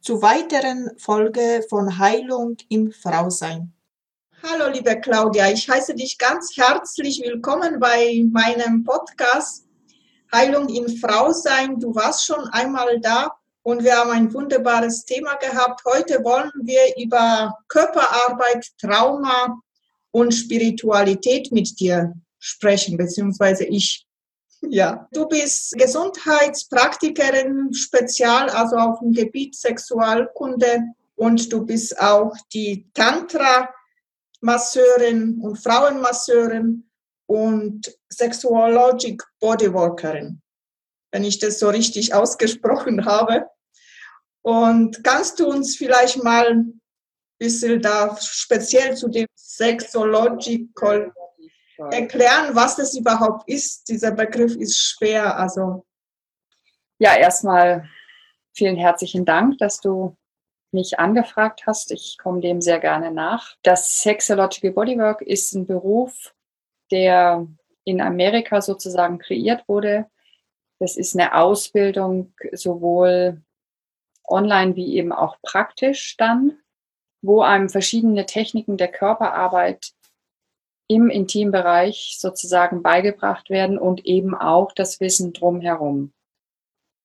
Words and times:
zu 0.00 0.22
weiteren 0.22 0.90
Folge 0.98 1.64
von 1.68 1.98
Heilung 1.98 2.56
im 2.68 2.90
Frausein. 2.90 3.72
Hallo, 4.42 4.72
liebe 4.72 4.98
Claudia, 4.98 5.50
ich 5.50 5.68
heiße 5.68 5.94
dich 5.94 6.16
ganz 6.16 6.56
herzlich 6.56 7.20
willkommen 7.22 7.78
bei 7.78 8.24
meinem 8.32 8.82
Podcast 8.84 9.66
Heilung 10.32 10.68
im 10.70 10.88
Frausein. 10.96 11.78
Du 11.78 11.94
warst 11.94 12.24
schon 12.24 12.48
einmal 12.48 12.98
da 13.00 13.30
und 13.62 13.84
wir 13.84 13.94
haben 13.96 14.10
ein 14.10 14.32
wunderbares 14.32 15.04
Thema 15.04 15.34
gehabt. 15.34 15.82
Heute 15.84 16.24
wollen 16.24 16.50
wir 16.62 16.80
über 16.96 17.54
Körperarbeit, 17.68 18.66
Trauma 18.80 19.60
und 20.12 20.32
Spiritualität 20.32 21.52
mit 21.52 21.78
dir 21.78 22.14
sprechen, 22.38 22.96
beziehungsweise 22.96 23.64
ich. 23.64 24.06
Ja, 24.62 25.08
du 25.12 25.26
bist 25.26 25.72
Gesundheitspraktikerin 25.72 27.72
spezial, 27.72 28.50
also 28.50 28.76
auf 28.76 28.98
dem 29.00 29.12
Gebiet 29.12 29.56
Sexualkunde 29.56 30.82
und 31.16 31.50
du 31.52 31.64
bist 31.64 31.98
auch 31.98 32.34
die 32.52 32.86
Tantra-Masseurin 32.92 35.40
und 35.40 35.56
Frauenmasseurin 35.56 36.86
und 37.26 37.90
Sexuologic 38.10 39.22
Bodyworkerin, 39.40 40.42
wenn 41.10 41.24
ich 41.24 41.38
das 41.38 41.58
so 41.58 41.70
richtig 41.70 42.12
ausgesprochen 42.12 43.06
habe. 43.06 43.46
Und 44.42 45.02
kannst 45.04 45.40
du 45.40 45.46
uns 45.46 45.76
vielleicht 45.76 46.22
mal 46.22 46.48
ein 46.48 46.82
bisschen 47.38 47.80
da 47.80 48.14
speziell 48.20 48.94
zu 48.96 49.08
dem 49.08 49.26
Sexological 49.34 51.14
erklären, 51.90 52.54
was 52.54 52.76
das 52.76 52.96
überhaupt 52.96 53.48
ist. 53.48 53.88
Dieser 53.88 54.12
Begriff 54.12 54.56
ist 54.56 54.78
schwer. 54.78 55.36
Also 55.36 55.84
ja, 56.98 57.16
erstmal 57.16 57.88
vielen 58.52 58.76
herzlichen 58.76 59.24
Dank, 59.24 59.58
dass 59.58 59.80
du 59.80 60.16
mich 60.72 60.98
angefragt 60.98 61.62
hast. 61.66 61.90
Ich 61.90 62.16
komme 62.18 62.40
dem 62.40 62.60
sehr 62.60 62.78
gerne 62.78 63.10
nach. 63.10 63.56
Das 63.62 64.02
Sexological 64.02 64.72
Bodywork 64.72 65.22
ist 65.22 65.52
ein 65.54 65.66
Beruf, 65.66 66.34
der 66.90 67.46
in 67.84 68.00
Amerika 68.00 68.60
sozusagen 68.60 69.18
kreiert 69.18 69.68
wurde. 69.68 70.06
Das 70.78 70.96
ist 70.96 71.14
eine 71.14 71.34
Ausbildung 71.34 72.34
sowohl 72.52 73.42
online 74.24 74.76
wie 74.76 74.96
eben 74.96 75.12
auch 75.12 75.36
praktisch 75.42 76.16
dann, 76.16 76.58
wo 77.22 77.42
einem 77.42 77.68
verschiedene 77.68 78.26
Techniken 78.26 78.76
der 78.76 78.88
Körperarbeit 78.88 79.92
im 80.90 81.08
Intimbereich 81.08 82.16
sozusagen 82.18 82.82
beigebracht 82.82 83.48
werden 83.48 83.78
und 83.78 84.04
eben 84.06 84.34
auch 84.34 84.72
das 84.72 84.98
Wissen 84.98 85.32
drumherum. 85.32 86.12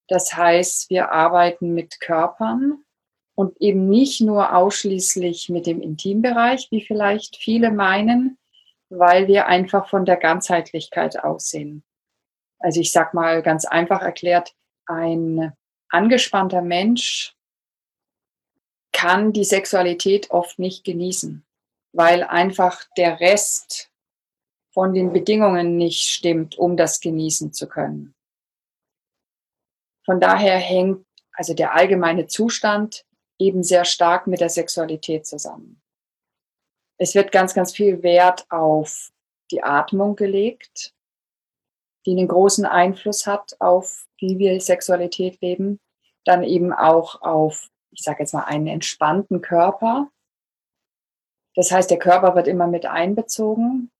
Das 0.08 0.34
heißt, 0.36 0.90
wir 0.90 1.12
arbeiten 1.12 1.72
mit 1.72 2.00
Körpern 2.00 2.84
und 3.36 3.60
eben 3.60 3.88
nicht 3.88 4.20
nur 4.20 4.56
ausschließlich 4.56 5.50
mit 5.50 5.68
dem 5.68 5.80
Intimbereich, 5.80 6.66
wie 6.72 6.84
vielleicht 6.84 7.36
viele 7.36 7.70
meinen, 7.70 8.38
weil 8.88 9.28
wir 9.28 9.46
einfach 9.46 9.88
von 9.88 10.04
der 10.04 10.16
Ganzheitlichkeit 10.16 11.22
aussehen. 11.22 11.84
Also 12.58 12.80
ich 12.80 12.90
sag 12.90 13.14
mal 13.14 13.40
ganz 13.40 13.66
einfach 13.66 14.02
erklärt, 14.02 14.52
ein 14.86 15.52
angespannter 15.90 16.62
Mensch 16.62 17.36
kann 18.90 19.32
die 19.32 19.44
Sexualität 19.44 20.32
oft 20.32 20.58
nicht 20.58 20.82
genießen 20.82 21.45
weil 21.96 22.22
einfach 22.24 22.84
der 22.96 23.20
Rest 23.20 23.90
von 24.72 24.92
den 24.92 25.12
Bedingungen 25.12 25.76
nicht 25.76 26.08
stimmt, 26.08 26.58
um 26.58 26.76
das 26.76 27.00
genießen 27.00 27.52
zu 27.52 27.68
können. 27.68 28.14
Von 30.04 30.20
daher 30.20 30.58
hängt 30.58 31.06
also 31.32 31.54
der 31.54 31.74
allgemeine 31.74 32.26
Zustand 32.26 33.04
eben 33.38 33.62
sehr 33.62 33.84
stark 33.84 34.26
mit 34.26 34.40
der 34.40 34.48
Sexualität 34.48 35.26
zusammen. 35.26 35.80
Es 36.98 37.14
wird 37.14 37.32
ganz, 37.32 37.54
ganz 37.54 37.72
viel 37.74 38.02
Wert 38.02 38.46
auf 38.50 39.12
die 39.50 39.62
Atmung 39.62 40.16
gelegt, 40.16 40.94
die 42.06 42.12
einen 42.12 42.28
großen 42.28 42.64
Einfluss 42.64 43.26
hat 43.26 43.56
auf 43.60 44.06
wie 44.18 44.38
wir 44.38 44.60
Sexualität 44.60 45.40
leben. 45.40 45.80
Dann 46.24 46.42
eben 46.42 46.72
auch 46.72 47.22
auf, 47.22 47.68
ich 47.90 48.02
sage 48.02 48.20
jetzt 48.20 48.34
mal, 48.34 48.44
einen 48.44 48.66
entspannten 48.66 49.40
Körper, 49.40 50.10
das 51.56 51.72
heißt, 51.72 51.90
der 51.90 51.98
Körper 51.98 52.34
wird 52.36 52.46
immer 52.46 52.66
mit 52.66 52.86
einbezogen 52.86 53.90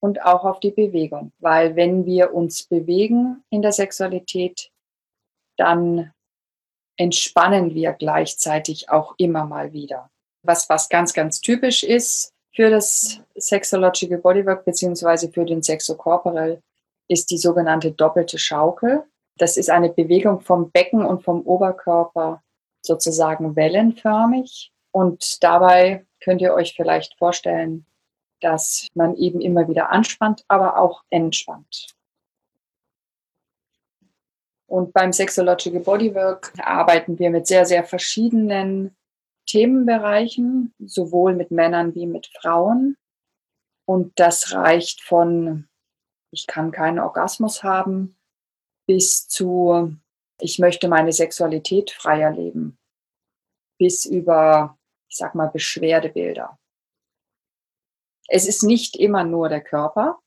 und 0.00 0.22
auch 0.24 0.44
auf 0.44 0.58
die 0.58 0.70
Bewegung, 0.70 1.32
weil 1.38 1.76
wenn 1.76 2.06
wir 2.06 2.34
uns 2.34 2.64
bewegen 2.64 3.44
in 3.50 3.62
der 3.62 3.72
Sexualität, 3.72 4.70
dann 5.56 6.12
entspannen 6.96 7.74
wir 7.74 7.92
gleichzeitig 7.92 8.90
auch 8.90 9.14
immer 9.18 9.44
mal 9.44 9.72
wieder. 9.72 10.10
Was, 10.42 10.68
was 10.68 10.88
ganz, 10.88 11.12
ganz 11.12 11.40
typisch 11.40 11.82
ist 11.82 12.32
für 12.54 12.70
das 12.70 13.20
Sexological 13.36 14.18
Bodywork 14.18 14.64
beziehungsweise 14.64 15.30
für 15.30 15.44
den 15.44 15.62
Sexocorporal, 15.62 16.60
ist 17.08 17.30
die 17.30 17.38
sogenannte 17.38 17.92
doppelte 17.92 18.38
Schaukel. 18.38 19.04
Das 19.36 19.56
ist 19.56 19.70
eine 19.70 19.90
Bewegung 19.90 20.40
vom 20.40 20.70
Becken 20.70 21.04
und 21.04 21.22
vom 21.22 21.42
Oberkörper 21.42 22.42
sozusagen 22.82 23.56
wellenförmig. 23.56 24.72
Und 24.90 25.42
dabei 25.42 26.06
könnt 26.20 26.40
ihr 26.40 26.54
euch 26.54 26.74
vielleicht 26.74 27.16
vorstellen, 27.18 27.86
dass 28.40 28.86
man 28.94 29.16
eben 29.16 29.40
immer 29.40 29.68
wieder 29.68 29.90
anspannt, 29.90 30.44
aber 30.48 30.78
auch 30.78 31.02
entspannt. 31.10 31.88
Und 34.66 34.92
beim 34.92 35.12
Sexological 35.12 35.80
Bodywork 35.80 36.52
arbeiten 36.58 37.18
wir 37.18 37.30
mit 37.30 37.46
sehr, 37.46 37.64
sehr 37.64 37.84
verschiedenen 37.84 38.94
Themenbereichen, 39.46 40.74
sowohl 40.78 41.34
mit 41.34 41.50
Männern 41.50 41.94
wie 41.94 42.06
mit 42.06 42.26
Frauen. 42.40 42.96
Und 43.86 44.12
das 44.20 44.52
reicht 44.52 45.00
von, 45.00 45.66
ich 46.30 46.46
kann 46.46 46.70
keinen 46.70 46.98
Orgasmus 46.98 47.62
haben, 47.62 48.18
bis 48.86 49.26
zu, 49.26 49.96
ich 50.38 50.58
möchte 50.58 50.88
meine 50.88 51.12
Sexualität 51.12 51.90
freier 51.90 52.30
leben, 52.30 52.78
bis 53.78 54.04
über 54.04 54.77
ich 55.08 55.16
sag 55.16 55.34
mal, 55.34 55.48
Beschwerdebilder. 55.48 56.58
Es 58.28 58.46
ist 58.46 58.62
nicht 58.62 58.96
immer 58.96 59.24
nur 59.24 59.48
der 59.48 59.62
Körper. 59.62 60.18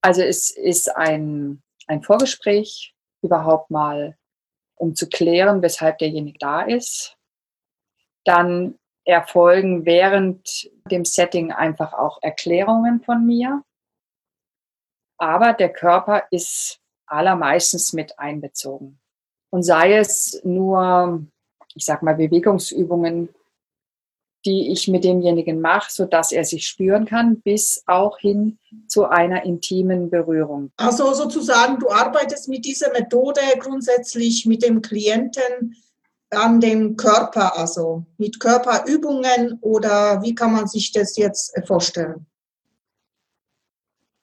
Also 0.00 0.22
es 0.22 0.50
ist 0.50 0.88
ein, 0.96 1.62
ein 1.86 2.02
Vorgespräch 2.02 2.94
überhaupt 3.22 3.70
mal, 3.70 4.16
um 4.76 4.94
zu 4.94 5.08
klären, 5.08 5.60
weshalb 5.60 5.98
derjenige 5.98 6.38
da 6.38 6.62
ist. 6.62 7.16
Dann 8.24 8.78
erfolgen 9.04 9.84
während 9.84 10.70
dem 10.90 11.04
Setting 11.04 11.52
einfach 11.52 11.92
auch 11.92 12.22
Erklärungen 12.22 13.02
von 13.02 13.26
mir. 13.26 13.62
Aber 15.18 15.52
der 15.52 15.72
Körper 15.72 16.26
ist 16.30 16.80
allermeistens 17.06 17.92
mit 17.92 18.18
einbezogen. 18.18 19.00
Und 19.50 19.64
sei 19.64 19.96
es 19.96 20.40
nur, 20.44 21.26
ich 21.74 21.84
sag 21.84 22.02
mal, 22.02 22.14
Bewegungsübungen 22.14 23.28
die 24.44 24.72
ich 24.72 24.88
mit 24.88 25.04
demjenigen 25.04 25.60
mache, 25.60 25.92
sodass 25.92 26.32
er 26.32 26.44
sich 26.44 26.66
spüren 26.66 27.04
kann, 27.04 27.40
bis 27.40 27.82
auch 27.86 28.18
hin 28.18 28.58
zu 28.86 29.06
einer 29.06 29.44
intimen 29.44 30.10
Berührung. 30.10 30.72
Also 30.76 31.12
sozusagen, 31.12 31.78
du 31.78 31.90
arbeitest 31.90 32.48
mit 32.48 32.64
dieser 32.64 32.90
Methode 32.92 33.40
grundsätzlich 33.58 34.46
mit 34.46 34.62
dem 34.62 34.80
Klienten 34.80 35.76
an 36.30 36.60
dem 36.60 36.96
Körper, 36.96 37.58
also 37.58 38.04
mit 38.16 38.40
Körperübungen 38.40 39.58
oder 39.60 40.22
wie 40.22 40.34
kann 40.34 40.52
man 40.52 40.68
sich 40.68 40.92
das 40.92 41.16
jetzt 41.16 41.52
vorstellen? 41.66 42.26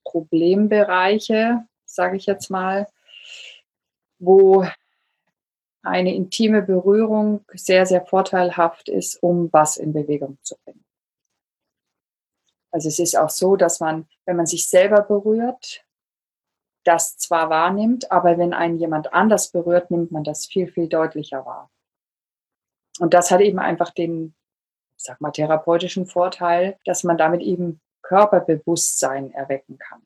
Problembereiche, 0.05 1.65
sage 1.85 2.17
ich 2.17 2.25
jetzt 2.25 2.49
mal, 2.49 2.87
wo 4.19 4.65
eine 5.87 6.13
intime 6.13 6.61
Berührung 6.61 7.45
sehr, 7.53 7.85
sehr 7.85 8.05
vorteilhaft 8.05 8.89
ist, 8.89 9.21
um 9.23 9.51
was 9.51 9.77
in 9.77 9.93
Bewegung 9.93 10.37
zu 10.43 10.55
bringen. 10.63 10.83
Also 12.71 12.89
es 12.89 12.99
ist 12.99 13.17
auch 13.17 13.29
so, 13.29 13.55
dass 13.55 13.79
man, 13.79 14.07
wenn 14.25 14.35
man 14.35 14.45
sich 14.45 14.67
selber 14.67 15.01
berührt, 15.01 15.85
das 16.83 17.17
zwar 17.17 17.49
wahrnimmt, 17.49 18.11
aber 18.11 18.37
wenn 18.37 18.53
einen 18.53 18.77
jemand 18.77 19.13
anders 19.13 19.51
berührt, 19.51 19.91
nimmt 19.91 20.11
man 20.11 20.23
das 20.23 20.45
viel, 20.45 20.71
viel 20.71 20.87
deutlicher 20.87 21.45
wahr. 21.45 21.71
Und 22.99 23.13
das 23.13 23.31
hat 23.31 23.41
eben 23.41 23.59
einfach 23.59 23.91
den, 23.91 24.35
sag 24.95 25.19
mal, 25.21 25.31
therapeutischen 25.31 26.05
Vorteil, 26.05 26.77
dass 26.85 27.03
man 27.03 27.17
damit 27.17 27.41
eben 27.41 27.81
Körperbewusstsein 28.03 29.31
erwecken 29.33 29.77
kann. 29.77 30.01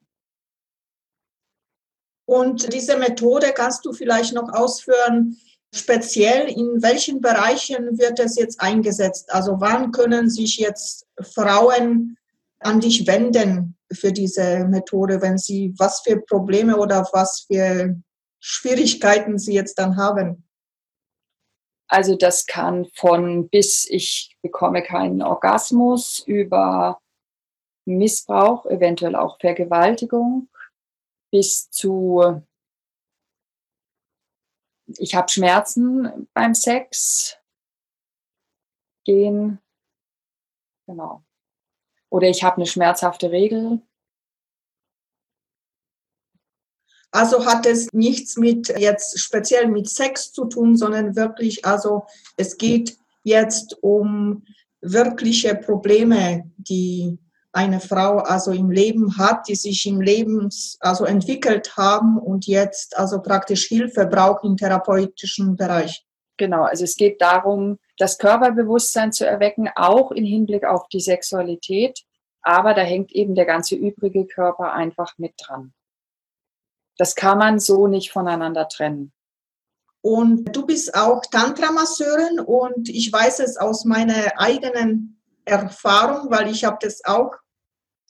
Und 2.25 2.74
diese 2.74 2.98
Methode 2.98 3.54
kannst 3.54 3.86
du 3.86 3.94
vielleicht 3.94 4.33
noch 4.33 4.54
ausführen, 4.54 5.38
speziell 5.73 6.50
in 6.50 6.81
welchen 6.81 7.21
Bereichen 7.21 7.97
wird 7.97 8.19
es 8.19 8.35
jetzt 8.35 8.59
eingesetzt? 8.62 9.33
Also 9.33 9.59
wann 9.59 9.91
können 9.91 10.29
sich 10.29 10.57
jetzt 10.57 11.07
Frauen 11.21 12.18
an 12.59 12.79
dich 12.79 13.07
wenden 13.07 13.77
für 13.91 14.12
diese 14.12 14.65
Methode, 14.65 15.21
wenn 15.21 15.38
sie 15.38 15.73
was 15.77 16.01
für 16.01 16.21
Probleme 16.21 16.77
oder 16.77 17.07
was 17.13 17.45
für 17.47 17.95
Schwierigkeiten 18.39 19.38
sie 19.38 19.53
jetzt 19.53 19.79
dann 19.79 19.97
haben? 19.97 20.47
Also 21.88 22.15
das 22.15 22.45
kann 22.45 22.88
von 22.95 23.50
bis 23.50 23.85
ich 23.89 24.38
bekomme 24.41 24.81
keinen 24.81 25.21
Orgasmus 25.21 26.23
über 26.25 27.01
Missbrauch, 27.85 28.65
eventuell 28.65 29.15
auch 29.15 29.38
Vergewaltigung, 29.39 30.50
bis 31.31 31.69
zu 31.69 32.41
ich 34.98 35.16
habe 35.16 35.30
Schmerzen 35.30 36.28
beim 36.34 36.54
Sex 36.54 37.38
gehen. 39.06 39.60
Genau. 40.88 41.24
Oder 42.10 42.28
ich 42.28 42.44
habe 42.44 42.58
eine 42.58 42.66
schmerzhafte 42.66 43.32
Regel. 43.32 43.82
Also 47.12 47.46
hat 47.46 47.66
es 47.66 47.92
nichts 47.92 48.38
mit 48.38 48.70
jetzt 48.78 49.20
speziell 49.20 49.68
mit 49.68 49.90
Sex 49.90 50.32
zu 50.32 50.46
tun, 50.46 50.78
sondern 50.78 51.16
wirklich, 51.16 51.66
also 51.66 52.06
es 52.38 52.58
geht 52.58 52.98
jetzt 53.24 53.78
um 53.84 54.46
wirkliche 54.82 55.56
Probleme, 55.56 56.50
die 56.58 57.20
eine 57.53 57.80
Frau 57.80 58.19
also 58.19 58.51
im 58.51 58.71
Leben 58.71 59.18
hat, 59.18 59.48
die 59.48 59.56
sich 59.56 59.86
im 59.86 60.00
Leben 60.00 60.50
also 60.80 61.06
entwickelt 61.06 61.75
haben 61.75 62.18
und 62.18 62.48
jetzt 62.48 62.98
also 62.98 63.21
praktisch 63.21 63.68
Hilfe 63.68 64.06
braucht 64.06 64.45
im 64.45 64.56
therapeutischen 64.57 65.57
Bereich. 65.57 66.06
Genau, 66.38 66.63
also 66.63 66.86
es 66.86 66.95
geht 66.95 67.21
darum, 67.21 67.77
das 67.98 68.18
Körperbewusstsein 68.18 69.12
zu 69.12 69.27
erwecken, 69.27 69.69
auch 69.75 70.12
im 70.12 70.24
Hinblick 70.24 70.65
auf 70.65 70.88
die 70.88 71.01
Sexualität, 71.01 72.00
aber 72.42 72.74
da 72.74 72.81
hängt 72.81 73.12
eben 73.12 73.36
der 73.36 73.45
ganze 73.45 73.75
übrige 73.75 74.25
Körper 74.25 74.74
einfach 74.74 75.18
mit 75.18 75.33
dran. 75.38 75.74
Das 76.97 77.15
kann 77.15 77.38
man 77.38 77.59
so 77.59 77.88
nicht 77.88 78.12
voneinander 78.12 78.68
trennen. 78.68 79.12
Und 80.01 80.56
du 80.56 80.65
bist 80.65 80.95
auch 80.95 81.21
Tantra-Masseurin 81.30 82.39
und 82.39 82.89
ich 82.89 83.13
weiß 83.13 83.39
es 83.39 83.57
aus 83.57 83.86
meiner 83.86 84.39
eigenen 84.39 85.21
Erfahrung, 85.45 86.31
weil 86.31 86.50
ich 86.50 86.63
habe 86.63 86.77
das 86.81 87.06
auch 87.06 87.33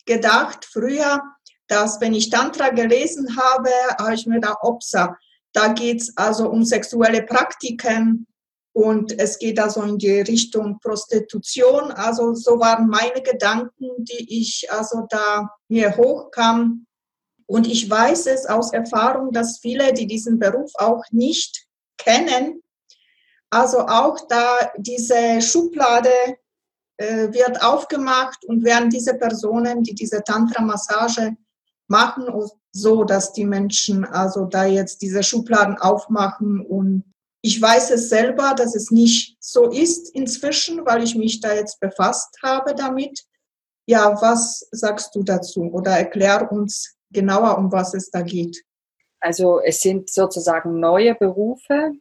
gedacht 0.06 0.66
früher, 0.66 1.22
dass 1.68 2.02
wenn 2.02 2.14
ich 2.14 2.30
Tantra 2.30 2.70
gelesen 2.70 3.38
habe, 3.38 3.70
habe 3.98 4.14
ich 4.14 4.26
mir 4.28 4.40
da 4.40 4.56
Opsa. 4.62 5.18
Da 5.54 5.70
geht 5.70 6.02
es 6.02 6.18
also 6.18 6.50
um 6.50 6.64
sexuelle 6.64 7.24
Praktiken 7.24 8.28
und 8.74 9.18
es 9.20 9.38
geht 9.38 9.60
also 9.60 9.82
in 9.84 9.98
die 9.98 10.22
Richtung 10.22 10.80
Prostitution. 10.80 11.92
Also 11.92 12.34
so 12.34 12.60
waren 12.60 12.88
meine 12.88 13.22
Gedanken, 13.22 13.90
die 14.00 14.42
ich 14.42 14.72
also 14.72 15.06
da 15.10 15.50
mir 15.68 15.96
hochkam. 15.98 16.86
Und 17.48 17.68
ich 17.68 17.90
weiß 17.90 18.28
es 18.28 18.46
aus 18.46 18.72
Erfahrung, 18.72 19.32
dass 19.34 19.60
viele, 19.60 19.94
die 19.94 20.08
diesen 20.08 20.40
Beruf 20.40 20.72
auch 20.76 21.04
nicht 21.12 21.68
kennen, 21.98 22.62
also 23.50 23.80
auch 23.80 24.18
da 24.30 24.72
diese 24.78 25.42
Schublade 25.42 26.10
wird 27.02 27.64
aufgemacht 27.64 28.46
und 28.46 28.64
werden 28.64 28.90
diese 28.90 29.16
Personen, 29.16 29.84
die 29.84 29.96
diese 29.96 30.24
Tantra-Massage 30.24 31.36
machen, 31.88 32.28
so, 32.72 33.04
dass 33.04 33.34
die 33.34 33.46
Menschen 33.46 34.06
also 34.06 34.46
da 34.46 34.66
jetzt 34.66 35.02
diese 35.02 35.24
Schubladen 35.24 35.78
aufmachen 35.78 36.66
und 36.66 37.04
ich 37.44 37.60
weiß 37.60 37.92
es 37.92 38.10
selber, 38.10 38.54
dass 38.56 38.76
es 38.76 38.92
nicht 38.92 39.36
so 39.40 39.70
ist 39.70 40.14
inzwischen, 40.14 40.86
weil 40.86 41.04
ich 41.04 41.16
mich 41.16 41.42
da 41.42 41.54
jetzt 41.54 41.80
befasst 41.80 42.38
habe 42.44 42.76
damit. 42.76 43.24
Ja, 43.88 44.22
was 44.22 44.68
sagst 44.72 45.16
du 45.16 45.24
dazu 45.24 45.64
oder 45.64 45.92
erklär 45.92 46.52
uns 46.52 46.96
genauer, 47.10 47.58
um 47.58 47.72
was 47.72 47.96
es 47.96 48.12
da 48.12 48.22
geht? 48.22 48.64
Also 49.20 49.60
es 49.60 49.82
sind 49.82 50.10
sozusagen 50.10 50.80
neue 50.80 51.16
Berufe, 51.16 51.94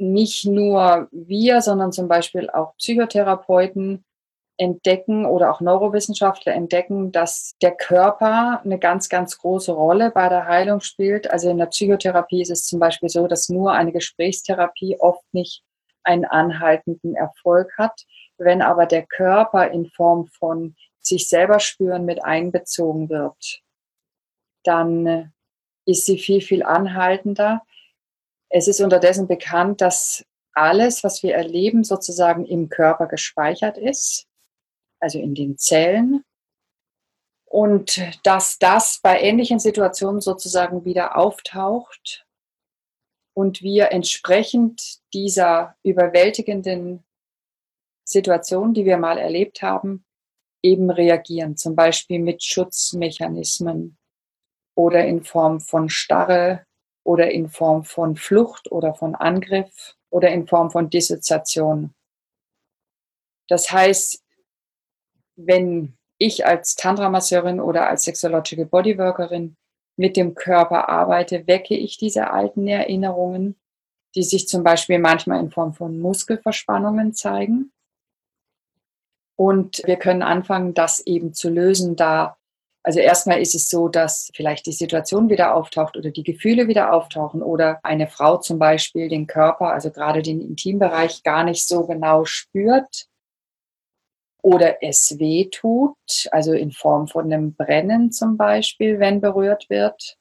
nicht 0.00 0.46
nur 0.46 1.08
wir, 1.12 1.60
sondern 1.62 1.92
zum 1.92 2.08
Beispiel 2.08 2.50
auch 2.50 2.76
Psychotherapeuten 2.76 4.04
entdecken 4.56 5.24
oder 5.24 5.50
auch 5.50 5.60
Neurowissenschaftler 5.60 6.52
entdecken, 6.52 7.12
dass 7.12 7.54
der 7.62 7.72
Körper 7.72 8.60
eine 8.62 8.78
ganz, 8.78 9.08
ganz 9.08 9.38
große 9.38 9.72
Rolle 9.72 10.10
bei 10.10 10.28
der 10.28 10.46
Heilung 10.46 10.80
spielt. 10.80 11.30
Also 11.30 11.48
in 11.50 11.56
der 11.56 11.66
Psychotherapie 11.66 12.42
ist 12.42 12.50
es 12.50 12.66
zum 12.66 12.78
Beispiel 12.78 13.08
so, 13.08 13.26
dass 13.26 13.48
nur 13.48 13.72
eine 13.72 13.90
Gesprächstherapie 13.90 14.98
oft 15.00 15.24
nicht 15.32 15.62
einen 16.02 16.26
anhaltenden 16.26 17.14
Erfolg 17.14 17.72
hat. 17.78 18.04
Wenn 18.36 18.60
aber 18.60 18.86
der 18.86 19.06
Körper 19.06 19.70
in 19.70 19.86
Form 19.86 20.26
von 20.26 20.76
sich 21.00 21.28
selber 21.28 21.58
spüren 21.60 22.04
mit 22.04 22.22
einbezogen 22.22 23.08
wird, 23.08 23.62
dann 24.64 25.32
ist 25.86 26.04
sie 26.04 26.18
viel, 26.18 26.42
viel 26.42 26.62
anhaltender. 26.62 27.62
Es 28.50 28.66
ist 28.66 28.80
unterdessen 28.80 29.28
bekannt, 29.28 29.80
dass 29.80 30.24
alles, 30.52 31.04
was 31.04 31.22
wir 31.22 31.34
erleben, 31.34 31.84
sozusagen 31.84 32.44
im 32.44 32.68
Körper 32.68 33.06
gespeichert 33.06 33.78
ist, 33.78 34.26
also 34.98 35.18
in 35.18 35.34
den 35.34 35.56
Zellen. 35.56 36.24
Und 37.44 38.00
dass 38.24 38.58
das 38.58 39.00
bei 39.02 39.20
ähnlichen 39.20 39.58
Situationen 39.58 40.20
sozusagen 40.20 40.84
wieder 40.84 41.16
auftaucht 41.16 42.26
und 43.34 43.62
wir 43.62 43.92
entsprechend 43.92 45.00
dieser 45.14 45.76
überwältigenden 45.82 47.04
Situation, 48.04 48.74
die 48.74 48.84
wir 48.84 48.98
mal 48.98 49.18
erlebt 49.18 49.62
haben, 49.62 50.04
eben 50.62 50.90
reagieren, 50.90 51.56
zum 51.56 51.74
Beispiel 51.74 52.18
mit 52.18 52.42
Schutzmechanismen 52.42 53.96
oder 54.76 55.04
in 55.06 55.22
Form 55.22 55.60
von 55.60 55.88
Starre 55.88 56.66
oder 57.04 57.30
in 57.30 57.48
Form 57.48 57.84
von 57.84 58.16
Flucht 58.16 58.70
oder 58.70 58.94
von 58.94 59.14
Angriff 59.14 59.96
oder 60.10 60.30
in 60.30 60.46
Form 60.46 60.70
von 60.70 60.90
Dissoziation. 60.90 61.94
Das 63.48 63.70
heißt, 63.72 64.22
wenn 65.36 65.96
ich 66.18 66.46
als 66.46 66.76
Tantra-Masseurin 66.76 67.60
oder 67.60 67.88
als 67.88 68.04
Sexological 68.04 68.66
Bodyworkerin 68.66 69.56
mit 69.96 70.16
dem 70.16 70.34
Körper 70.34 70.88
arbeite, 70.88 71.46
wecke 71.46 71.74
ich 71.74 71.96
diese 71.96 72.30
alten 72.30 72.68
Erinnerungen, 72.68 73.56
die 74.14 74.22
sich 74.22 74.48
zum 74.48 74.62
Beispiel 74.62 74.98
manchmal 74.98 75.40
in 75.40 75.50
Form 75.50 75.72
von 75.72 75.98
Muskelverspannungen 75.98 77.14
zeigen. 77.14 77.72
Und 79.36 79.82
wir 79.86 79.96
können 79.96 80.22
anfangen, 80.22 80.74
das 80.74 81.00
eben 81.00 81.32
zu 81.32 81.48
lösen, 81.48 81.96
da 81.96 82.36
also 82.82 82.98
erstmal 82.98 83.40
ist 83.40 83.54
es 83.54 83.68
so, 83.68 83.88
dass 83.88 84.30
vielleicht 84.34 84.66
die 84.66 84.72
Situation 84.72 85.28
wieder 85.28 85.54
auftaucht 85.54 85.96
oder 85.96 86.10
die 86.10 86.22
Gefühle 86.22 86.66
wieder 86.66 86.92
auftauchen 86.92 87.42
oder 87.42 87.78
eine 87.82 88.08
Frau 88.08 88.38
zum 88.38 88.58
Beispiel 88.58 89.08
den 89.08 89.26
Körper, 89.26 89.72
also 89.72 89.90
gerade 89.90 90.22
den 90.22 90.40
Intimbereich, 90.40 91.22
gar 91.22 91.44
nicht 91.44 91.68
so 91.68 91.86
genau 91.86 92.24
spürt 92.24 93.06
oder 94.42 94.82
es 94.82 95.18
weh 95.18 95.50
tut, 95.50 95.96
also 96.32 96.52
in 96.52 96.72
Form 96.72 97.06
von 97.06 97.26
einem 97.26 97.54
Brennen 97.54 98.12
zum 98.12 98.38
Beispiel, 98.38 98.98
wenn 98.98 99.20
berührt 99.20 99.68
wird. 99.68 100.16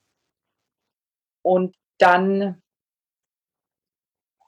Und 1.42 1.76
dann 1.98 2.62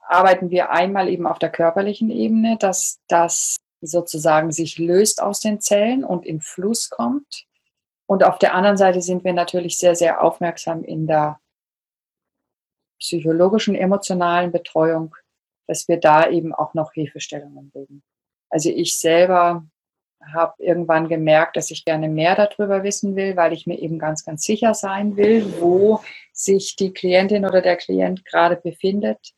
arbeiten 0.02 0.50
wir 0.50 0.70
einmal 0.70 1.08
eben 1.08 1.26
auf 1.26 1.38
der 1.38 1.50
körperlichen 1.50 2.10
Ebene, 2.10 2.58
dass 2.58 3.00
das 3.08 3.56
sozusagen 3.80 4.52
sich 4.52 4.78
löst 4.78 5.22
aus 5.22 5.40
den 5.40 5.60
Zellen 5.60 6.04
und 6.04 6.26
in 6.26 6.42
Fluss 6.42 6.90
kommt. 6.90 7.46
Und 8.12 8.24
auf 8.24 8.38
der 8.38 8.52
anderen 8.52 8.76
Seite 8.76 9.00
sind 9.00 9.24
wir 9.24 9.32
natürlich 9.32 9.78
sehr, 9.78 9.94
sehr 9.94 10.22
aufmerksam 10.22 10.84
in 10.84 11.06
der 11.06 11.40
psychologischen, 13.00 13.74
emotionalen 13.74 14.52
Betreuung, 14.52 15.16
dass 15.66 15.88
wir 15.88 15.96
da 15.96 16.28
eben 16.28 16.54
auch 16.54 16.74
noch 16.74 16.92
Hilfestellungen 16.92 17.70
geben. 17.72 18.02
Also 18.50 18.68
ich 18.68 18.98
selber 18.98 19.64
habe 20.30 20.52
irgendwann 20.58 21.08
gemerkt, 21.08 21.56
dass 21.56 21.70
ich 21.70 21.86
gerne 21.86 22.10
mehr 22.10 22.34
darüber 22.36 22.82
wissen 22.82 23.16
will, 23.16 23.34
weil 23.34 23.54
ich 23.54 23.66
mir 23.66 23.78
eben 23.78 23.98
ganz, 23.98 24.26
ganz 24.26 24.42
sicher 24.42 24.74
sein 24.74 25.16
will, 25.16 25.50
wo 25.58 26.02
sich 26.34 26.76
die 26.76 26.92
Klientin 26.92 27.46
oder 27.46 27.62
der 27.62 27.78
Klient 27.78 28.26
gerade 28.26 28.56
befindet, 28.56 29.32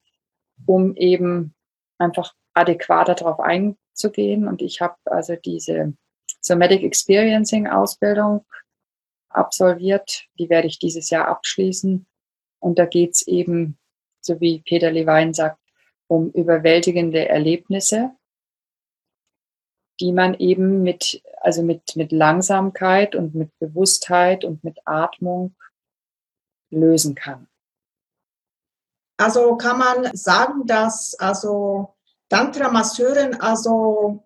um 0.67 0.97
eben 0.97 1.55
einfach 1.99 2.35
adäquater 2.55 3.15
darauf 3.15 3.39
einzugehen. 3.39 4.49
Und 4.49 4.63
ich 4.63 4.81
habe 4.81 4.97
also 5.05 5.37
diese 5.37 5.95
Somatic 6.41 6.83
Experiencing 6.83 7.69
Ausbildung 7.69 8.45
absolviert. 9.35 10.25
Die 10.39 10.49
werde 10.49 10.69
ich 10.69 10.79
dieses 10.79 11.11
Jahr 11.11 11.29
abschließen. 11.29 12.07
Und 12.61 12.79
da 12.79 12.87
geht 12.87 13.13
es 13.13 13.27
eben, 13.27 13.79
so 14.21 14.41
wie 14.41 14.61
Peter 14.63 14.91
Levine 14.91 15.35
sagt, 15.35 15.61
um 16.07 16.31
überwältigende 16.31 17.29
Erlebnisse, 17.29 18.13
die 20.01 20.13
man 20.13 20.35
eben 20.35 20.83
mit, 20.83 21.23
also 21.41 21.63
mit, 21.63 21.97
mit 21.97 22.13
Langsamkeit 22.13 23.15
und 23.15 23.35
mit 23.35 23.57
Bewusstheit 23.59 24.45
und 24.45 24.65
mit 24.65 24.79
Atmung 24.87 25.55
lösen 26.71 27.15
kann. 27.15 27.49
Also 29.17 29.57
kann 29.57 29.79
man 29.79 30.17
sagen, 30.17 30.67
dass 30.67 31.15
also 31.15 31.95
Tantra-Masseurin 32.29 33.41
also 33.41 34.25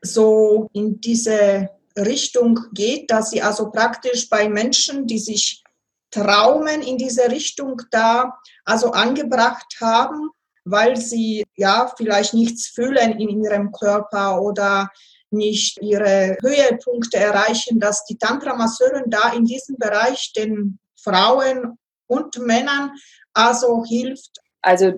so 0.00 0.68
in 0.72 1.00
diese 1.00 1.68
Richtung 1.96 2.60
geht, 2.72 3.10
dass 3.10 3.30
sie 3.30 3.42
also 3.42 3.70
praktisch 3.70 4.28
bei 4.28 4.48
Menschen, 4.48 5.06
die 5.06 5.18
sich 5.18 5.62
Traumen 6.10 6.82
in 6.82 6.98
diese 6.98 7.30
Richtung 7.30 7.80
da 7.90 8.38
also 8.64 8.92
angebracht 8.92 9.76
haben, 9.80 10.30
weil 10.64 10.96
sie 10.96 11.44
ja 11.56 11.92
vielleicht 11.96 12.34
nichts 12.34 12.68
fühlen 12.68 13.18
in 13.18 13.42
ihrem 13.42 13.72
Körper 13.72 14.40
oder 14.40 14.90
nicht 15.30 15.80
ihre 15.80 16.36
Höhepunkte 16.42 17.16
erreichen, 17.16 17.80
dass 17.80 18.04
die 18.04 18.18
Tantra-Masseurin 18.18 19.04
da 19.06 19.32
in 19.32 19.46
diesem 19.46 19.76
Bereich 19.76 20.32
den 20.36 20.78
Frauen 20.94 21.78
und 22.06 22.38
Männern 22.38 22.92
also 23.32 23.82
hilft. 23.84 24.38
Also 24.60 24.92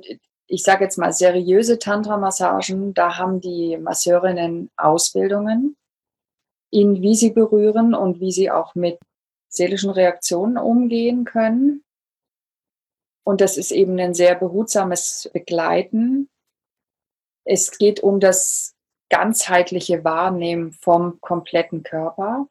ich 0.48 0.62
sage 0.64 0.84
jetzt 0.84 0.98
mal 0.98 1.12
seriöse 1.12 1.78
Tantra-Massagen, 1.78 2.92
da 2.92 3.16
haben 3.16 3.40
die 3.40 3.78
Masseurinnen 3.78 4.70
Ausbildungen 4.76 5.76
in 6.74 7.02
wie 7.02 7.14
sie 7.14 7.30
berühren 7.30 7.94
und 7.94 8.18
wie 8.20 8.32
sie 8.32 8.50
auch 8.50 8.74
mit 8.74 8.98
seelischen 9.48 9.90
Reaktionen 9.90 10.58
umgehen 10.58 11.24
können. 11.24 11.84
Und 13.24 13.40
das 13.40 13.56
ist 13.56 13.70
eben 13.70 13.98
ein 14.00 14.12
sehr 14.12 14.34
behutsames 14.34 15.30
Begleiten. 15.32 16.28
Es 17.44 17.78
geht 17.78 18.00
um 18.00 18.18
das 18.18 18.74
ganzheitliche 19.08 20.02
Wahrnehmen 20.02 20.72
vom 20.72 21.20
kompletten 21.20 21.84
Körper, 21.84 22.48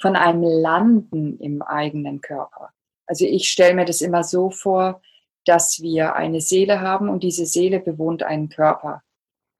von 0.00 0.16
einem 0.16 0.42
Landen 0.42 1.38
im 1.38 1.62
eigenen 1.62 2.20
Körper. 2.20 2.70
Also 3.06 3.24
ich 3.24 3.48
stelle 3.50 3.74
mir 3.74 3.84
das 3.84 4.00
immer 4.00 4.24
so 4.24 4.50
vor, 4.50 5.00
dass 5.44 5.80
wir 5.80 6.16
eine 6.16 6.40
Seele 6.40 6.80
haben 6.80 7.08
und 7.08 7.22
diese 7.22 7.46
Seele 7.46 7.78
bewohnt 7.78 8.24
einen 8.24 8.48
Körper. 8.48 9.02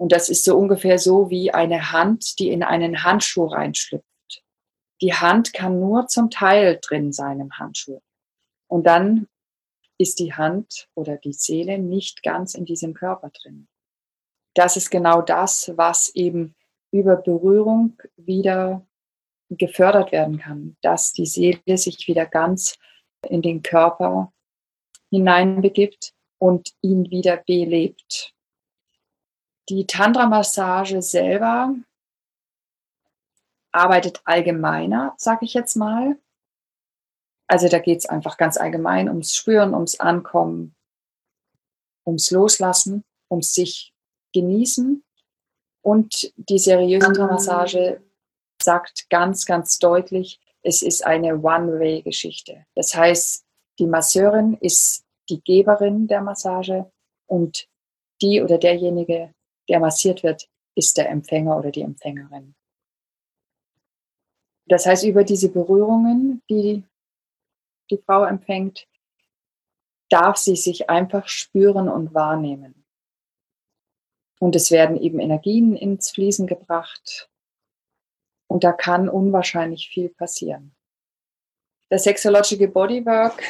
Und 0.02 0.10
das 0.10 0.28
ist 0.28 0.44
so 0.44 0.58
ungefähr 0.58 0.98
so 0.98 1.30
wie 1.30 1.54
eine 1.54 1.92
Hand, 1.92 2.40
die 2.40 2.48
in 2.48 2.64
einen 2.64 3.04
Handschuh 3.04 3.46
reinschlüpft. 3.46 4.42
Die 5.00 5.14
Hand 5.14 5.52
kann 5.52 5.78
nur 5.78 6.08
zum 6.08 6.28
Teil 6.28 6.80
drin 6.82 7.12
sein 7.12 7.38
im 7.38 7.56
Handschuh. 7.56 8.00
Und 8.66 8.84
dann 8.84 9.28
ist 9.98 10.18
die 10.18 10.34
Hand 10.34 10.88
oder 10.96 11.18
die 11.18 11.32
Seele 11.32 11.78
nicht 11.78 12.24
ganz 12.24 12.56
in 12.56 12.64
diesem 12.64 12.94
Körper 12.94 13.30
drin. 13.30 13.68
Das 14.54 14.76
ist 14.76 14.90
genau 14.90 15.22
das, 15.22 15.72
was 15.76 16.08
eben 16.16 16.56
über 16.90 17.14
Berührung 17.14 17.96
wieder 18.16 18.84
gefördert 19.50 20.10
werden 20.10 20.40
kann, 20.40 20.76
dass 20.82 21.12
die 21.12 21.26
Seele 21.26 21.78
sich 21.78 22.08
wieder 22.08 22.26
ganz 22.26 22.76
in 23.28 23.40
den 23.40 23.62
Körper 23.62 24.32
hineinbegibt 25.10 26.12
und 26.38 26.72
ihn 26.80 27.08
wieder 27.08 27.36
belebt. 27.36 28.34
Die 29.68 29.86
Tantra-Massage 29.86 31.02
selber 31.02 31.74
arbeitet 33.70 34.20
allgemeiner, 34.24 35.14
sage 35.16 35.44
ich 35.44 35.54
jetzt 35.54 35.76
mal. 35.76 36.18
Also 37.46 37.68
da 37.68 37.78
geht 37.78 37.98
es 37.98 38.06
einfach 38.06 38.36
ganz 38.36 38.56
allgemein 38.56 39.08
ums 39.08 39.34
Spüren, 39.34 39.74
ums 39.74 40.00
Ankommen, 40.00 40.74
ums 42.06 42.30
Loslassen, 42.30 43.04
ums 43.30 43.54
sich 43.54 43.92
genießen. 44.32 45.04
Und 45.82 46.32
die 46.36 46.58
seriöse 46.58 47.12
Massage 47.26 48.00
sagt 48.62 49.10
ganz, 49.10 49.46
ganz 49.46 49.78
deutlich, 49.78 50.40
es 50.62 50.82
ist 50.82 51.04
eine 51.04 51.40
One-Way-Geschichte. 51.40 52.66
Das 52.74 52.94
heißt, 52.94 53.44
die 53.78 53.86
Masseurin 53.86 54.54
ist 54.60 55.04
die 55.28 55.42
Geberin 55.42 56.06
der 56.06 56.20
Massage 56.20 56.90
und 57.26 57.68
die 58.20 58.40
oder 58.42 58.58
derjenige, 58.58 59.34
der 59.68 59.80
massiert 59.80 60.22
wird, 60.22 60.48
ist 60.74 60.96
der 60.96 61.08
Empfänger 61.10 61.56
oder 61.56 61.70
die 61.70 61.82
Empfängerin. 61.82 62.54
Das 64.66 64.86
heißt, 64.86 65.04
über 65.04 65.24
diese 65.24 65.50
Berührungen, 65.50 66.42
die 66.48 66.84
die 67.90 67.98
Frau 67.98 68.24
empfängt, 68.24 68.86
darf 70.08 70.36
sie 70.36 70.56
sich 70.56 70.88
einfach 70.88 71.28
spüren 71.28 71.88
und 71.88 72.14
wahrnehmen. 72.14 72.84
Und 74.40 74.56
es 74.56 74.70
werden 74.70 74.96
eben 74.96 75.20
Energien 75.20 75.76
ins 75.76 76.10
Fließen 76.10 76.46
gebracht. 76.46 77.30
Und 78.48 78.64
da 78.64 78.72
kann 78.72 79.08
unwahrscheinlich 79.08 79.88
viel 79.88 80.08
passieren. 80.08 80.74
Der 81.90 81.98
Sexological 81.98 82.68
Bodywork 82.68 83.42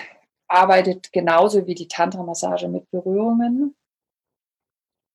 arbeitet 0.48 1.12
genauso 1.12 1.66
wie 1.66 1.74
die 1.74 1.88
Tantra-Massage 1.88 2.68
mit 2.68 2.90
Berührungen, 2.90 3.74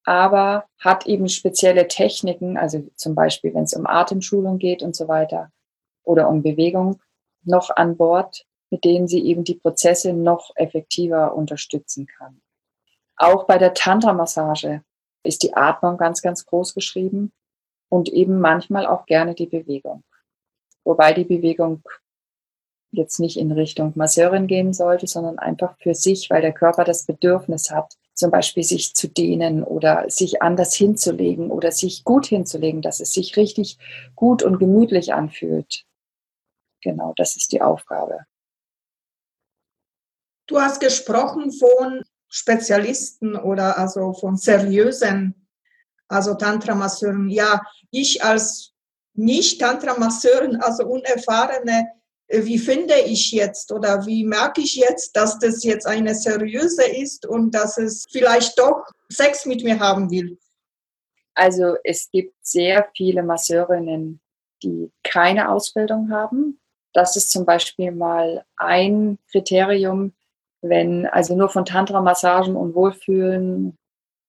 aber 0.08 0.64
hat 0.80 1.06
eben 1.06 1.28
spezielle 1.28 1.90
Techniken, 1.90 2.58
also 2.58 2.88
zum 2.96 3.14
Beispiel, 3.14 3.54
wenn 3.54 3.64
es 3.64 3.74
um 3.74 3.86
Atemschulung 3.86 4.58
geht 4.58 4.82
und 4.82 4.96
so 4.96 5.10
weiter 5.10 5.52
oder 6.04 6.30
um 6.30 6.44
Bewegung 6.44 7.02
noch 7.44 7.72
an 7.76 7.98
Bord, 7.98 8.46
mit 8.70 8.86
denen 8.86 9.10
sie 9.10 9.26
eben 9.26 9.44
die 9.44 9.56
Prozesse 9.56 10.14
noch 10.14 10.52
effektiver 10.56 11.36
unterstützen 11.36 12.08
kann. 12.08 12.42
Auch 13.18 13.48
bei 13.48 13.58
der 13.58 13.74
Tantra-Massage 13.74 14.82
ist 15.24 15.44
die 15.44 15.54
Atmung 15.56 15.98
ganz, 15.98 16.22
ganz 16.22 16.46
groß 16.46 16.74
geschrieben 16.74 17.34
und 17.90 18.08
eben 18.08 18.40
manchmal 18.40 18.86
auch 18.86 19.08
gerne 19.08 19.36
die 19.36 19.48
Bewegung. 19.48 20.06
Wobei 20.86 21.12
die 21.12 21.26
Bewegung 21.26 21.84
jetzt 22.92 23.20
nicht 23.20 23.36
in 23.36 23.52
Richtung 23.52 23.92
Masseurin 23.96 24.48
gehen 24.48 24.74
sollte, 24.74 25.06
sondern 25.06 25.38
einfach 25.38 25.78
für 25.80 25.96
sich, 25.96 26.30
weil 26.30 26.42
der 26.42 26.54
Körper 26.54 26.86
das 26.86 27.06
Bedürfnis 27.06 27.72
hat, 27.72 27.98
zum 28.17 28.31
Beispiel 28.31 28.63
sich 28.63 28.95
zu 28.95 29.07
dehnen 29.07 29.63
oder 29.63 30.09
sich 30.09 30.41
anders 30.41 30.74
hinzulegen 30.74 31.51
oder 31.51 31.71
sich 31.71 32.03
gut 32.03 32.25
hinzulegen, 32.25 32.81
dass 32.81 33.00
es 33.00 33.12
sich 33.12 33.38
richtig 33.38 33.77
gut 34.15 34.41
und 34.41 34.57
gemütlich 34.57 35.13
anfühlt. 35.13 35.86
Genau, 36.81 37.13
das 37.15 37.36
ist 37.36 37.51
die 37.51 37.62
Aufgabe. 37.62 38.25
Du 40.47 40.59
hast 40.59 40.79
gesprochen 40.79 41.51
von 41.51 42.01
Spezialisten 42.27 43.36
oder 43.36 43.77
also 43.77 44.13
von 44.13 44.36
seriösen, 44.36 45.47
also 46.07 46.33
Tantra-Masseuren. 46.33 47.29
Ja, 47.29 47.62
ich 47.91 48.24
als 48.24 48.74
nicht-Tantra-Masseurin, 49.13 50.55
also 50.55 50.88
unerfahrene, 50.88 51.88
wie 52.29 52.57
finde 52.57 52.96
ich 53.05 53.31
jetzt 53.31 53.72
oder 53.72 54.05
wie 54.05 54.25
merke 54.25 54.62
ich 54.62 54.75
jetzt, 54.75 55.15
dass 55.15 55.39
das 55.39 55.63
jetzt 55.63 55.88
eine 55.88 56.13
seriöse 56.13 56.84
ist 56.84 57.25
und 57.25 57.51
dass 57.51 57.77
es 57.77 58.05
vielleicht 58.12 58.60
doch 58.60 58.86
Sex 59.10 59.46
mit 59.46 59.63
mir 59.63 59.79
haben 59.79 60.12
will? 60.12 60.38
Also 61.36 61.75
es 61.84 62.10
gibt 62.12 62.34
sehr 62.41 62.89
viele 62.96 63.24
Masseurinnen, 63.24 64.19
die 64.63 64.91
keine 65.03 65.50
Ausbildung 65.50 66.12
haben. 66.12 66.60
Das 66.93 67.15
ist 67.15 67.31
zum 67.31 67.46
Beispiel 67.46 67.91
mal 67.91 68.43
ein 68.57 69.19
Kriterium, 69.31 70.13
wenn 70.62 71.05
also 71.05 71.36
nur 71.36 71.50
von 71.50 71.63
Tantra-Massagen 71.63 72.55
und 72.55 72.74
Wohlfühlen 72.74 73.77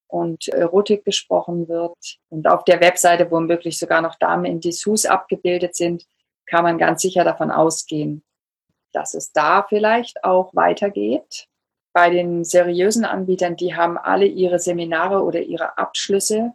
und 0.07 0.49
Erotik 0.49 1.05
gesprochen 1.05 1.69
wird 1.69 1.97
und 2.29 2.47
auf 2.47 2.65
der 2.65 2.81
Webseite 2.81 3.31
womöglich 3.31 3.79
sogar 3.79 4.03
noch 4.03 4.17
Damen 4.17 4.45
in 4.45 4.61
Dessous 4.61 5.07
abgebildet 5.07 5.75
sind, 5.77 6.05
kann 6.49 6.65
man 6.65 6.79
ganz 6.79 7.03
sicher 7.03 7.25
davon 7.25 7.51
ausgehen, 7.51 8.25
dass 8.93 9.15
es 9.15 9.33
da 9.33 9.65
vielleicht 9.69 10.25
auch 10.25 10.55
weitergeht. 10.55 11.47
Bei 11.93 12.11
den 12.11 12.45
seriösen 12.45 13.05
Anbietern, 13.05 13.57
die 13.57 13.75
haben 13.75 13.99
alle 13.99 14.27
ihre 14.27 14.59
Seminare 14.59 15.23
oder 15.23 15.41
ihre 15.41 15.79
Abschlüsse 15.79 16.55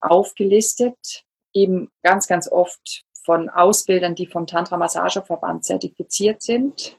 aufgelistet, 0.00 1.24
eben 1.52 1.90
ganz, 2.02 2.26
ganz 2.26 2.50
oft 2.50 3.04
von 3.24 3.48
Ausbildern, 3.48 4.14
die 4.14 4.26
vom 4.26 4.46
Tantra 4.46 4.76
Massageverband 4.76 5.64
zertifiziert 5.64 6.42
sind. 6.42 6.98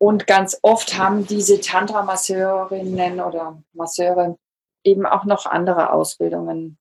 Und 0.00 0.26
ganz 0.26 0.58
oft 0.62 0.96
haben 0.96 1.26
diese 1.26 1.60
Tantra-Masseurinnen 1.60 3.20
oder 3.20 3.62
Masseure 3.72 4.38
eben 4.84 5.06
auch 5.06 5.24
noch 5.24 5.46
andere 5.46 5.92
Ausbildungen, 5.92 6.78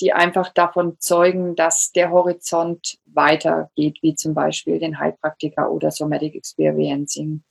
die 0.00 0.12
einfach 0.12 0.52
davon 0.52 0.96
zeugen, 0.98 1.54
dass 1.56 1.92
der 1.92 2.10
Horizont 2.10 2.98
weitergeht, 3.06 3.98
wie 4.02 4.14
zum 4.14 4.34
Beispiel 4.34 4.78
den 4.78 4.98
Heilpraktiker 4.98 5.70
oder 5.70 5.90
Somatic 5.90 6.34
Experiencing 6.34 7.42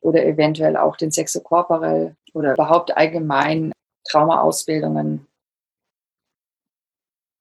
oder 0.00 0.24
eventuell 0.24 0.76
auch 0.76 0.96
den 0.96 1.10
Sexokorporell 1.10 2.16
oder 2.32 2.54
überhaupt 2.54 2.96
allgemein 2.96 3.72
Traumaausbildungen. 4.08 5.26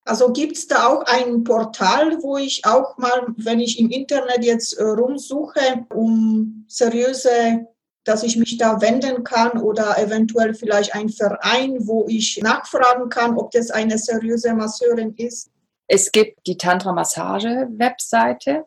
Also 0.06 0.34
gibt 0.34 0.58
es 0.58 0.68
da 0.68 0.88
auch 0.88 1.04
ein 1.04 1.44
Portal, 1.44 2.24
wo 2.24 2.38
ich 2.38 2.66
auch 2.66 2.98
mal, 2.98 3.28
wenn 3.38 3.60
ich 3.60 3.80
im 3.80 3.92
Internet 3.92 4.44
jetzt 4.44 4.74
äh, 4.74 4.84
rumsuche, 4.84 5.86
um 5.94 6.66
seriöse, 6.68 7.68
dass 8.04 8.24
ich 8.24 8.38
mich 8.38 8.58
da 8.58 8.82
wenden 8.82 9.24
kann 9.24 9.62
oder 9.62 9.98
eventuell 9.98 10.54
vielleicht 10.54 10.96
ein 10.96 11.10
Verein, 11.10 11.88
wo 11.88 12.06
ich 12.08 12.40
nachfragen 12.42 13.10
kann, 13.10 13.38
ob 13.38 13.52
das 13.52 13.72
eine 13.72 13.98
seriöse 13.98 14.54
Masseurin 14.54 15.14
ist? 15.16 15.52
Es 15.88 16.12
gibt 16.12 16.46
die 16.48 16.58
Tantra-Massage-Webseite, 16.58 18.66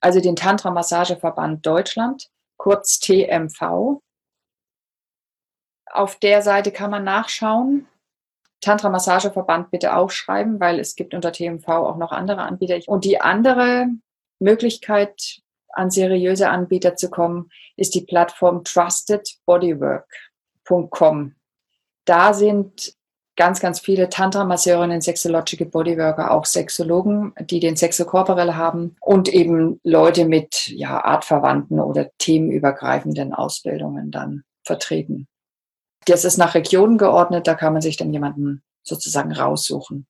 also 0.00 0.20
den 0.20 0.36
Tantra-Massageverband 0.36 1.66
Deutschland, 1.66 2.28
kurz 2.56 3.00
TMV. 3.00 4.00
Auf 5.90 6.18
der 6.20 6.42
Seite 6.42 6.72
kann 6.72 6.90
man 6.90 7.04
nachschauen. 7.04 7.86
Tantra 8.60 8.88
Massageverband 8.88 9.70
bitte 9.72 9.94
aufschreiben, 9.94 10.60
weil 10.60 10.78
es 10.78 10.94
gibt 10.94 11.14
unter 11.14 11.32
TMV 11.32 11.66
auch 11.68 11.96
noch 11.96 12.12
andere 12.12 12.42
Anbieter. 12.42 12.78
Und 12.86 13.04
die 13.04 13.20
andere 13.20 13.88
Möglichkeit, 14.38 15.42
an 15.72 15.90
seriöse 15.90 16.48
Anbieter 16.48 16.96
zu 16.96 17.10
kommen, 17.10 17.50
ist 17.76 17.94
die 17.94 18.00
Plattform 18.02 18.64
trustedbodywork.com. 18.64 21.34
Da 22.04 22.34
sind 22.34 22.96
ganz, 23.36 23.60
ganz 23.60 23.80
viele 23.80 24.08
Tantra-Masseurinnen, 24.08 25.00
Sexological 25.00 25.66
Bodyworker, 25.66 26.32
auch 26.32 26.44
Sexologen, 26.44 27.32
die 27.40 27.60
den 27.60 27.76
Sexokorporell 27.76 28.54
haben 28.54 28.96
und 29.00 29.28
eben 29.28 29.80
Leute 29.82 30.26
mit 30.26 30.68
ja, 30.68 31.02
artverwandten 31.02 31.80
oder 31.80 32.10
themenübergreifenden 32.18 33.32
Ausbildungen 33.32 34.10
dann 34.10 34.44
vertreten. 34.64 35.28
Das 36.06 36.24
ist 36.24 36.36
nach 36.36 36.54
Regionen 36.54 36.98
geordnet, 36.98 37.46
da 37.46 37.54
kann 37.54 37.72
man 37.72 37.82
sich 37.82 37.96
dann 37.96 38.12
jemanden 38.12 38.62
sozusagen 38.82 39.32
raussuchen. 39.32 40.06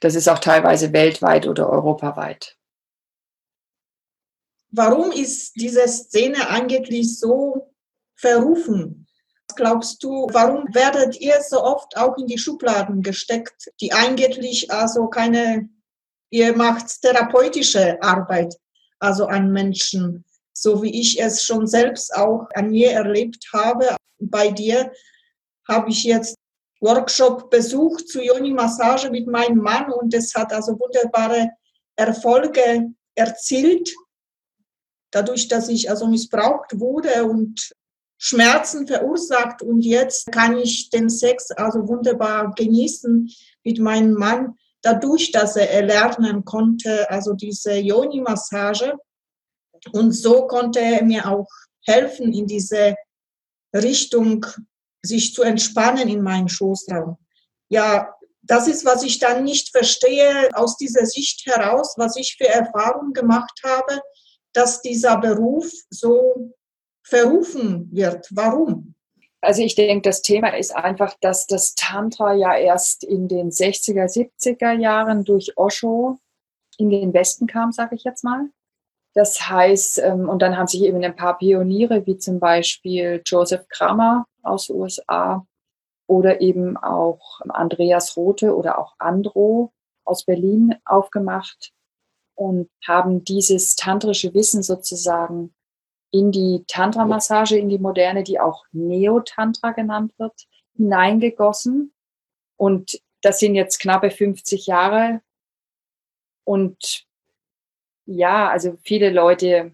Das 0.00 0.16
ist 0.16 0.28
auch 0.28 0.40
teilweise 0.40 0.92
weltweit 0.92 1.46
oder 1.46 1.70
europaweit. 1.70 2.56
Warum 4.72 5.12
ist 5.12 5.52
diese 5.56 5.86
Szene 5.86 6.48
eigentlich 6.48 7.18
so 7.18 7.72
verrufen? 8.16 9.02
glaubst 9.54 10.02
du, 10.02 10.28
warum 10.32 10.66
werdet 10.74 11.20
ihr 11.20 11.40
so 11.42 11.62
oft 11.62 11.96
auch 11.96 12.16
in 12.16 12.26
die 12.26 12.38
Schubladen 12.38 13.02
gesteckt, 13.02 13.70
die 13.80 13.92
eigentlich 13.92 14.70
also 14.70 15.06
keine, 15.06 15.68
ihr 16.30 16.56
macht 16.56 17.00
therapeutische 17.02 18.02
Arbeit, 18.02 18.54
also 18.98 19.26
an 19.26 19.52
Menschen, 19.52 20.24
so 20.52 20.82
wie 20.82 21.00
ich 21.00 21.20
es 21.20 21.42
schon 21.42 21.66
selbst 21.66 22.14
auch 22.14 22.48
an 22.54 22.70
mir 22.70 22.92
erlebt 22.92 23.46
habe. 23.52 23.96
Bei 24.18 24.50
dir 24.50 24.92
habe 25.68 25.90
ich 25.90 26.04
jetzt 26.04 26.36
Workshop 26.80 27.50
besucht 27.50 28.08
zu 28.08 28.20
Yoni-Massage 28.20 29.10
mit 29.10 29.26
meinem 29.26 29.58
Mann 29.58 29.90
und 29.92 30.12
es 30.14 30.34
hat 30.34 30.52
also 30.52 30.78
wunderbare 30.78 31.50
Erfolge 31.96 32.92
erzielt, 33.14 33.92
dadurch, 35.12 35.46
dass 35.46 35.68
ich 35.68 35.88
also 35.88 36.08
missbraucht 36.08 36.80
wurde 36.80 37.24
und 37.24 37.72
Schmerzen 38.18 38.86
verursacht 38.86 39.62
und 39.62 39.80
jetzt 39.82 40.30
kann 40.30 40.56
ich 40.56 40.90
den 40.90 41.08
Sex 41.08 41.50
also 41.50 41.88
wunderbar 41.88 42.52
genießen 42.54 43.30
mit 43.64 43.78
meinem 43.78 44.14
Mann, 44.14 44.54
dadurch, 44.80 45.32
dass 45.32 45.56
er 45.56 45.70
erlernen 45.70 46.44
konnte, 46.44 47.08
also 47.10 47.32
diese 47.32 47.74
Yoni-Massage. 47.74 48.94
Und 49.92 50.12
so 50.12 50.46
konnte 50.46 50.80
er 50.80 51.04
mir 51.04 51.26
auch 51.28 51.48
helfen, 51.84 52.32
in 52.32 52.46
diese 52.46 52.94
Richtung 53.74 54.46
sich 55.02 55.34
zu 55.34 55.42
entspannen 55.42 56.08
in 56.08 56.22
meinem 56.22 56.48
Schoßraum. 56.48 57.16
Ja, 57.68 58.14
das 58.42 58.68
ist, 58.68 58.84
was 58.84 59.02
ich 59.02 59.18
dann 59.18 59.44
nicht 59.44 59.70
verstehe 59.70 60.48
aus 60.54 60.76
dieser 60.76 61.06
Sicht 61.06 61.46
heraus, 61.46 61.94
was 61.96 62.16
ich 62.16 62.36
für 62.36 62.48
Erfahrungen 62.48 63.12
gemacht 63.12 63.60
habe, 63.64 64.00
dass 64.52 64.82
dieser 64.82 65.18
Beruf 65.18 65.70
so 65.90 66.52
verrufen 67.04 67.88
wird. 67.92 68.28
Warum? 68.30 68.94
Also 69.40 69.62
ich 69.62 69.74
denke, 69.74 70.08
das 70.08 70.22
Thema 70.22 70.56
ist 70.56 70.74
einfach, 70.74 71.14
dass 71.20 71.46
das 71.46 71.74
Tantra 71.74 72.32
ja 72.34 72.56
erst 72.56 73.02
in 73.02 73.26
den 73.26 73.50
60er, 73.50 74.06
70er 74.06 74.72
Jahren 74.78 75.24
durch 75.24 75.52
Osho 75.56 76.18
in 76.78 76.90
den 76.90 77.12
Westen 77.12 77.46
kam, 77.48 77.72
sage 77.72 77.96
ich 77.96 78.04
jetzt 78.04 78.22
mal. 78.22 78.50
Das 79.14 79.48
heißt, 79.48 79.98
ähm, 79.98 80.28
und 80.28 80.40
dann 80.40 80.56
haben 80.56 80.68
sich 80.68 80.82
eben 80.82 81.02
ein 81.04 81.16
paar 81.16 81.38
Pioniere, 81.38 82.06
wie 82.06 82.16
zum 82.16 82.38
Beispiel 82.38 83.20
Joseph 83.26 83.66
Kramer 83.68 84.26
aus 84.42 84.68
den 84.68 84.76
USA 84.76 85.44
oder 86.06 86.40
eben 86.40 86.76
auch 86.76 87.40
Andreas 87.48 88.16
Rote 88.16 88.56
oder 88.56 88.78
auch 88.78 88.94
Andro 88.98 89.72
aus 90.04 90.24
Berlin 90.24 90.76
aufgemacht 90.84 91.72
und 92.34 92.70
haben 92.86 93.24
dieses 93.24 93.76
tantrische 93.76 94.34
Wissen 94.34 94.62
sozusagen 94.62 95.54
in 96.10 96.30
die 96.30 96.64
Tantra-Massage, 96.66 97.56
in 97.56 97.68
die 97.68 97.78
moderne, 97.78 98.22
die 98.22 98.38
auch 98.38 98.64
Neo-Tantra 98.72 99.70
genannt 99.70 100.12
wird, 100.18 100.46
hineingegossen. 100.76 101.92
Und 102.56 103.00
das 103.22 103.38
sind 103.38 103.54
jetzt 103.54 103.80
knappe 103.80 104.10
50 104.10 104.66
Jahre. 104.66 105.22
Und 106.44 107.06
ja, 108.04 108.50
also 108.50 108.76
viele 108.82 109.10
Leute 109.10 109.72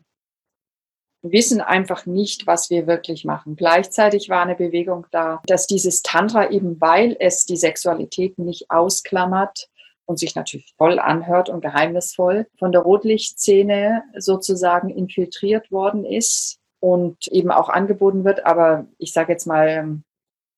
wissen 1.22 1.60
einfach 1.60 2.06
nicht, 2.06 2.46
was 2.46 2.70
wir 2.70 2.86
wirklich 2.86 3.24
machen. 3.24 3.56
Gleichzeitig 3.56 4.28
war 4.28 4.42
eine 4.42 4.54
Bewegung 4.54 5.06
da, 5.10 5.42
dass 5.46 5.66
dieses 5.66 6.02
Tantra 6.02 6.50
eben, 6.50 6.80
weil 6.80 7.16
es 7.18 7.44
die 7.44 7.56
Sexualität 7.56 8.38
nicht 8.38 8.70
ausklammert, 8.70 9.68
und 10.08 10.18
sich 10.18 10.34
natürlich 10.34 10.74
toll 10.78 10.98
anhört 10.98 11.50
und 11.50 11.60
geheimnisvoll, 11.60 12.46
von 12.58 12.72
der 12.72 12.80
Rotlichtszene 12.80 14.02
sozusagen 14.16 14.88
infiltriert 14.88 15.70
worden 15.70 16.06
ist 16.06 16.58
und 16.80 17.28
eben 17.28 17.50
auch 17.50 17.68
angeboten 17.68 18.24
wird. 18.24 18.46
Aber 18.46 18.86
ich 18.96 19.12
sage 19.12 19.32
jetzt 19.32 19.46
mal 19.46 20.00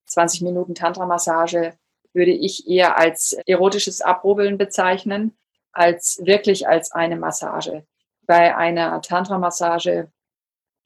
20 0.07 0.43
Minuten 0.43 0.77
Tantra-Massage 0.77 1.73
würde 2.13 2.31
ich 2.31 2.69
eher 2.69 2.97
als 2.97 3.37
erotisches 3.45 4.01
Abrubbeln 4.01 4.57
bezeichnen, 4.57 5.37
als 5.73 6.21
wirklich 6.25 6.69
als 6.69 6.93
eine 6.93 7.17
Massage. 7.17 7.85
Bei 8.27 8.57
einer 8.57 9.03
Tantra-Massage 9.03 10.13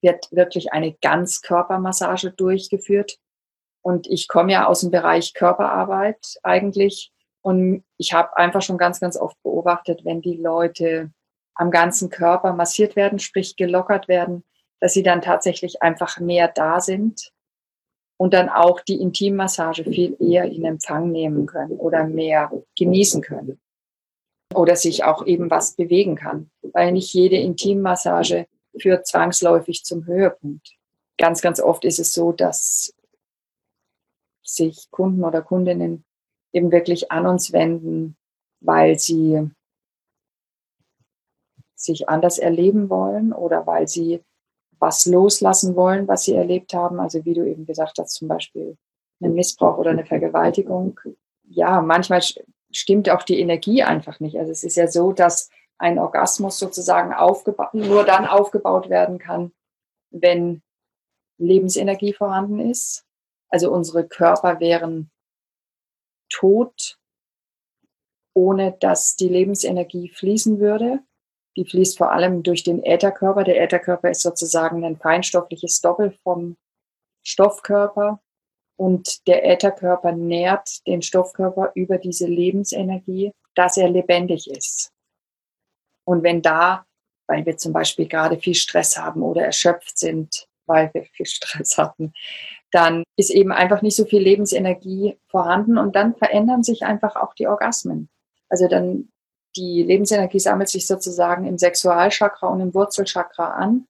wird 0.00 0.32
wirklich 0.32 0.72
eine 0.72 0.94
Ganzkörpermassage 0.94 2.30
durchgeführt. 2.30 3.18
Und 3.82 4.06
ich 4.06 4.26
komme 4.26 4.52
ja 4.52 4.66
aus 4.66 4.80
dem 4.80 4.90
Bereich 4.90 5.34
Körperarbeit 5.34 6.38
eigentlich 6.42 7.13
und 7.44 7.84
ich 7.98 8.14
habe 8.14 8.34
einfach 8.38 8.62
schon 8.62 8.78
ganz, 8.78 9.00
ganz 9.00 9.18
oft 9.18 9.40
beobachtet, 9.42 10.02
wenn 10.06 10.22
die 10.22 10.38
Leute 10.38 11.12
am 11.54 11.70
ganzen 11.70 12.08
Körper 12.08 12.54
massiert 12.54 12.96
werden, 12.96 13.18
sprich 13.18 13.56
gelockert 13.56 14.08
werden, 14.08 14.44
dass 14.80 14.94
sie 14.94 15.02
dann 15.02 15.20
tatsächlich 15.20 15.82
einfach 15.82 16.18
mehr 16.18 16.48
da 16.48 16.80
sind 16.80 17.32
und 18.16 18.32
dann 18.32 18.48
auch 18.48 18.80
die 18.80 18.98
Intimmassage 18.98 19.84
viel 19.84 20.16
eher 20.20 20.44
in 20.44 20.64
Empfang 20.64 21.10
nehmen 21.12 21.44
können 21.44 21.72
oder 21.72 22.04
mehr 22.04 22.50
genießen 22.78 23.20
können. 23.20 23.60
Oder 24.54 24.74
sich 24.74 25.04
auch 25.04 25.26
eben 25.26 25.50
was 25.50 25.76
bewegen 25.76 26.14
kann, 26.14 26.50
weil 26.62 26.92
nicht 26.92 27.12
jede 27.12 27.36
Intimmassage 27.36 28.46
führt 28.80 29.06
zwangsläufig 29.06 29.84
zum 29.84 30.06
Höhepunkt. 30.06 30.76
Ganz, 31.18 31.42
ganz 31.42 31.60
oft 31.60 31.84
ist 31.84 31.98
es 31.98 32.14
so, 32.14 32.32
dass 32.32 32.94
sich 34.42 34.90
Kunden 34.90 35.24
oder 35.24 35.42
Kundinnen 35.42 36.06
eben 36.54 36.72
wirklich 36.72 37.12
an 37.12 37.26
uns 37.26 37.52
wenden, 37.52 38.16
weil 38.60 38.98
sie 38.98 39.50
sich 41.74 42.08
anders 42.08 42.38
erleben 42.38 42.88
wollen 42.88 43.32
oder 43.32 43.66
weil 43.66 43.88
sie 43.88 44.22
was 44.78 45.04
loslassen 45.06 45.76
wollen, 45.76 46.08
was 46.08 46.24
sie 46.24 46.34
erlebt 46.34 46.72
haben. 46.72 47.00
Also 47.00 47.24
wie 47.24 47.34
du 47.34 47.46
eben 47.46 47.66
gesagt 47.66 47.98
hast, 47.98 48.14
zum 48.14 48.28
Beispiel 48.28 48.76
einen 49.20 49.34
Missbrauch 49.34 49.78
oder 49.78 49.90
eine 49.90 50.06
Vergewaltigung. 50.06 50.98
Ja, 51.42 51.82
manchmal 51.82 52.22
stimmt 52.70 53.10
auch 53.10 53.22
die 53.22 53.40
Energie 53.40 53.82
einfach 53.82 54.20
nicht. 54.20 54.38
Also 54.38 54.52
es 54.52 54.64
ist 54.64 54.76
ja 54.76 54.88
so, 54.88 55.12
dass 55.12 55.50
ein 55.78 55.98
Orgasmus 55.98 56.58
sozusagen 56.58 57.14
nur 57.72 58.04
dann 58.04 58.26
aufgebaut 58.26 58.88
werden 58.88 59.18
kann, 59.18 59.52
wenn 60.10 60.62
Lebensenergie 61.38 62.12
vorhanden 62.12 62.60
ist. 62.60 63.04
Also 63.48 63.72
unsere 63.72 64.06
Körper 64.06 64.60
wären 64.60 65.10
tot, 66.34 66.98
ohne 68.34 68.72
dass 68.80 69.16
die 69.16 69.28
Lebensenergie 69.28 70.08
fließen 70.08 70.58
würde. 70.58 71.00
Die 71.56 71.64
fließt 71.64 71.98
vor 71.98 72.10
allem 72.10 72.42
durch 72.42 72.64
den 72.64 72.82
Ätherkörper. 72.82 73.44
Der 73.44 73.62
Ätherkörper 73.62 74.10
ist 74.10 74.22
sozusagen 74.22 74.84
ein 74.84 74.96
feinstoffliches 74.96 75.80
Doppel 75.80 76.10
vom 76.22 76.56
Stoffkörper. 77.22 78.20
Und 78.76 79.26
der 79.28 79.48
Ätherkörper 79.48 80.10
nährt 80.12 80.84
den 80.88 81.00
Stoffkörper 81.00 81.70
über 81.76 81.98
diese 81.98 82.26
Lebensenergie, 82.26 83.32
dass 83.54 83.76
er 83.76 83.88
lebendig 83.88 84.50
ist. 84.50 84.90
Und 86.04 86.24
wenn 86.24 86.42
da, 86.42 86.84
weil 87.28 87.46
wir 87.46 87.56
zum 87.56 87.72
Beispiel 87.72 88.08
gerade 88.08 88.36
viel 88.36 88.56
Stress 88.56 88.96
haben 88.96 89.22
oder 89.22 89.44
erschöpft 89.44 89.96
sind, 89.96 90.48
weil 90.66 90.90
wir 90.92 91.04
viel 91.04 91.26
Stress 91.26 91.78
hatten, 91.78 92.12
dann 92.74 93.04
ist 93.16 93.30
eben 93.30 93.52
einfach 93.52 93.82
nicht 93.82 93.94
so 93.94 94.04
viel 94.04 94.20
Lebensenergie 94.20 95.16
vorhanden 95.28 95.78
und 95.78 95.94
dann 95.94 96.16
verändern 96.16 96.64
sich 96.64 96.82
einfach 96.82 97.14
auch 97.14 97.32
die 97.34 97.46
Orgasmen. 97.46 98.08
Also 98.48 98.66
dann 98.66 99.12
die 99.56 99.84
Lebensenergie 99.84 100.40
sammelt 100.40 100.68
sich 100.68 100.88
sozusagen 100.88 101.46
im 101.46 101.56
Sexualchakra 101.56 102.48
und 102.48 102.60
im 102.60 102.74
Wurzelchakra 102.74 103.52
an, 103.52 103.86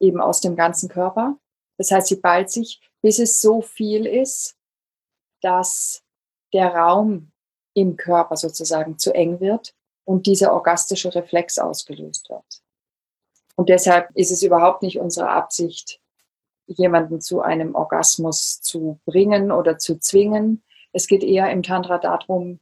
eben 0.00 0.20
aus 0.20 0.40
dem 0.40 0.56
ganzen 0.56 0.88
Körper. 0.88 1.38
Das 1.78 1.92
heißt, 1.92 2.08
sie 2.08 2.16
ballt 2.16 2.50
sich, 2.50 2.80
bis 3.00 3.20
es 3.20 3.40
so 3.40 3.62
viel 3.62 4.06
ist, 4.06 4.56
dass 5.40 6.02
der 6.52 6.74
Raum 6.74 7.30
im 7.74 7.96
Körper 7.96 8.36
sozusagen 8.36 8.98
zu 8.98 9.14
eng 9.14 9.38
wird 9.38 9.72
und 10.04 10.26
dieser 10.26 10.52
orgastische 10.52 11.14
Reflex 11.14 11.58
ausgelöst 11.58 12.28
wird. 12.28 12.62
Und 13.54 13.68
deshalb 13.68 14.10
ist 14.16 14.32
es 14.32 14.42
überhaupt 14.42 14.82
nicht 14.82 14.98
unsere 14.98 15.28
Absicht, 15.28 16.00
jemanden 16.66 17.20
zu 17.20 17.40
einem 17.40 17.74
Orgasmus 17.74 18.60
zu 18.60 19.00
bringen 19.04 19.52
oder 19.52 19.78
zu 19.78 19.98
zwingen. 19.98 20.62
Es 20.92 21.06
geht 21.06 21.22
eher 21.22 21.50
im 21.50 21.62
Tantra 21.62 21.98
darum, 21.98 22.60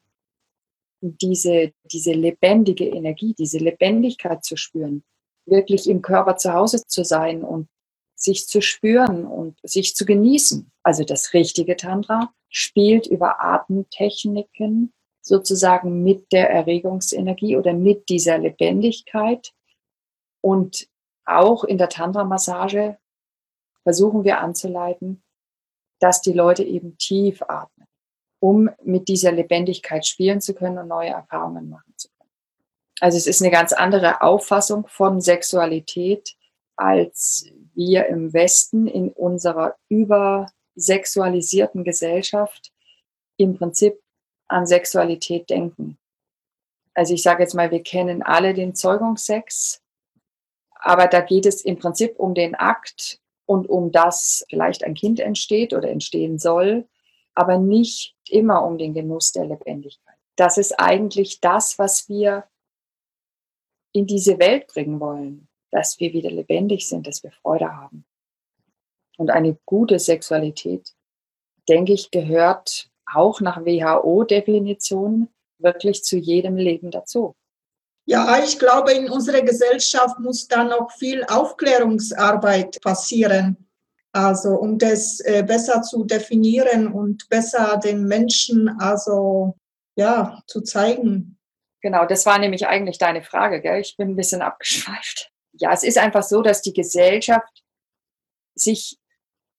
diese, 1.00 1.72
diese 1.84 2.12
lebendige 2.12 2.88
Energie, 2.88 3.34
diese 3.36 3.58
Lebendigkeit 3.58 4.44
zu 4.44 4.56
spüren, 4.56 5.02
wirklich 5.46 5.88
im 5.88 6.02
Körper 6.02 6.36
zu 6.36 6.52
Hause 6.52 6.82
zu 6.86 7.04
sein 7.04 7.42
und 7.42 7.68
sich 8.14 8.46
zu 8.46 8.60
spüren 8.60 9.26
und 9.26 9.58
sich 9.64 9.96
zu 9.96 10.04
genießen. 10.04 10.70
Also 10.82 11.04
das 11.04 11.34
richtige 11.34 11.76
Tantra 11.76 12.32
spielt 12.48 13.06
über 13.06 13.42
Atemtechniken 13.42 14.92
sozusagen 15.20 16.02
mit 16.02 16.30
der 16.32 16.50
Erregungsenergie 16.50 17.56
oder 17.56 17.72
mit 17.72 18.08
dieser 18.08 18.38
Lebendigkeit. 18.38 19.52
Und 20.40 20.88
auch 21.24 21.64
in 21.64 21.78
der 21.78 21.88
Tantra-Massage 21.88 22.98
versuchen 23.83 24.25
wir 24.25 24.38
anzuleiten, 24.38 25.23
dass 26.01 26.21
die 26.21 26.33
Leute 26.33 26.64
eben 26.64 26.99
tief 26.99 27.42
atmen, 27.42 27.87
um 28.40 28.71
mit 28.83 29.09
dieser 29.09 29.33
Lebendigkeit 29.33 30.07
spielen 30.07 30.40
zu 30.40 30.55
können 30.55 30.79
und 30.79 30.88
neue 30.88 31.11
Erfahrungen 31.11 31.68
machen 31.71 31.95
zu 31.97 32.09
können. 32.09 32.31
Also 33.01 33.16
es 33.16 33.27
ist 33.27 33.40
eine 33.42 33.51
ganz 33.51 33.73
andere 33.73 34.23
Auffassung 34.23 34.87
von 34.88 35.21
Sexualität, 35.21 36.37
als 36.77 37.47
wir 37.75 38.07
im 38.07 38.33
Westen 38.33 38.87
in 38.87 39.11
unserer 39.11 39.77
übersexualisierten 39.88 41.85
Gesellschaft 41.85 42.73
im 43.37 43.57
Prinzip 43.57 44.01
an 44.49 44.66
Sexualität 44.66 45.49
denken. 45.51 45.99
Also 46.95 47.14
ich 47.14 47.23
sage 47.23 47.42
jetzt 47.42 47.55
mal, 47.55 47.71
wir 47.71 47.83
kennen 47.83 48.23
alle 48.23 48.55
den 48.55 48.75
Zeugungssex, 48.75 49.81
aber 50.75 51.07
da 51.07 51.21
geht 51.21 51.47
es 51.47 51.62
im 51.62 51.79
Prinzip 51.79 52.18
um 52.18 52.35
den 52.35 52.55
Akt 52.55 53.21
und 53.52 53.68
um 53.68 53.92
das 53.92 54.46
vielleicht 54.48 54.82
ein 54.82 54.94
Kind 54.94 55.20
entsteht 55.20 55.74
oder 55.74 55.90
entstehen 55.90 56.38
soll, 56.38 56.88
aber 57.34 57.58
nicht 57.58 58.14
immer 58.30 58.64
um 58.64 58.78
den 58.78 58.94
Genuss 58.94 59.32
der 59.32 59.44
Lebendigkeit. 59.44 60.16
Das 60.36 60.56
ist 60.56 60.72
eigentlich 60.80 61.38
das, 61.40 61.78
was 61.78 62.08
wir 62.08 62.44
in 63.92 64.06
diese 64.06 64.38
Welt 64.38 64.68
bringen 64.68 65.00
wollen, 65.00 65.48
dass 65.70 66.00
wir 66.00 66.14
wieder 66.14 66.30
lebendig 66.30 66.88
sind, 66.88 67.06
dass 67.06 67.22
wir 67.22 67.30
Freude 67.30 67.76
haben. 67.76 68.06
Und 69.18 69.28
eine 69.28 69.58
gute 69.66 69.98
Sexualität, 69.98 70.94
denke 71.68 71.92
ich, 71.92 72.10
gehört 72.10 72.90
auch 73.04 73.42
nach 73.42 73.66
WHO-Definition 73.66 75.28
wirklich 75.58 76.02
zu 76.04 76.16
jedem 76.16 76.56
Leben 76.56 76.90
dazu. 76.90 77.36
Ja, 78.04 78.42
ich 78.42 78.58
glaube, 78.58 78.92
in 78.92 79.08
unserer 79.08 79.42
Gesellschaft 79.42 80.18
muss 80.18 80.48
da 80.48 80.64
noch 80.64 80.90
viel 80.92 81.24
Aufklärungsarbeit 81.24 82.80
passieren. 82.80 83.68
Also 84.12 84.50
um 84.50 84.78
das 84.78 85.20
äh, 85.20 85.42
besser 85.42 85.82
zu 85.82 86.04
definieren 86.04 86.88
und 86.92 87.28
besser 87.28 87.78
den 87.78 88.04
Menschen 88.04 88.68
also 88.80 89.56
ja 89.96 90.42
zu 90.46 90.60
zeigen. 90.60 91.38
Genau, 91.80 92.04
das 92.06 92.26
war 92.26 92.38
nämlich 92.38 92.66
eigentlich 92.66 92.98
deine 92.98 93.22
Frage, 93.22 93.60
gell? 93.60 93.80
Ich 93.80 93.96
bin 93.96 94.10
ein 94.10 94.16
bisschen 94.16 94.42
abgeschweift. 94.42 95.32
Ja, 95.54 95.72
es 95.72 95.82
ist 95.82 95.98
einfach 95.98 96.22
so, 96.22 96.42
dass 96.42 96.62
die 96.62 96.72
Gesellschaft 96.72 97.62
sich 98.54 98.98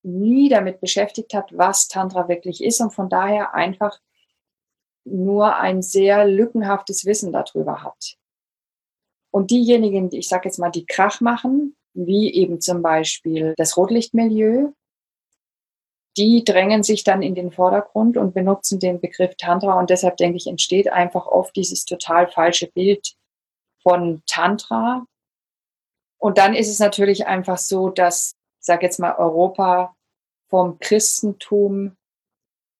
nie 0.03 0.49
damit 0.49 0.81
beschäftigt 0.81 1.33
hat, 1.33 1.49
was 1.57 1.87
Tantra 1.87 2.27
wirklich 2.27 2.63
ist 2.63 2.81
und 2.81 2.91
von 2.91 3.09
daher 3.09 3.53
einfach 3.53 3.99
nur 5.05 5.55
ein 5.55 5.81
sehr 5.81 6.25
lückenhaftes 6.25 7.05
Wissen 7.05 7.31
darüber 7.31 7.83
hat. 7.83 8.17
Und 9.33 9.49
diejenigen, 9.49 10.11
die 10.11 10.19
ich 10.19 10.29
sage 10.29 10.47
jetzt 10.47 10.59
mal, 10.59 10.69
die 10.69 10.85
Krach 10.85 11.19
machen, 11.19 11.75
wie 11.95 12.31
eben 12.31 12.61
zum 12.61 12.83
Beispiel 12.83 13.55
das 13.57 13.77
Rotlichtmilieu, 13.77 14.73
die 16.17 16.43
drängen 16.43 16.83
sich 16.83 17.03
dann 17.03 17.23
in 17.23 17.33
den 17.33 17.51
Vordergrund 17.51 18.15
und 18.15 18.35
benutzen 18.35 18.79
den 18.79 19.01
Begriff 19.01 19.33
Tantra. 19.35 19.79
Und 19.79 19.89
deshalb 19.89 20.17
denke 20.17 20.37
ich, 20.37 20.45
entsteht 20.45 20.87
einfach 20.91 21.25
oft 21.25 21.55
dieses 21.55 21.85
total 21.85 22.27
falsche 22.27 22.67
Bild 22.67 23.15
von 23.81 24.21
Tantra. 24.27 25.03
Und 26.19 26.37
dann 26.37 26.53
ist 26.53 26.69
es 26.69 26.77
natürlich 26.77 27.25
einfach 27.25 27.57
so, 27.57 27.89
dass, 27.89 28.35
sage 28.59 28.85
jetzt 28.85 28.99
mal, 28.99 29.15
Europa 29.15 29.95
vom 30.47 30.77
Christentum 30.77 31.97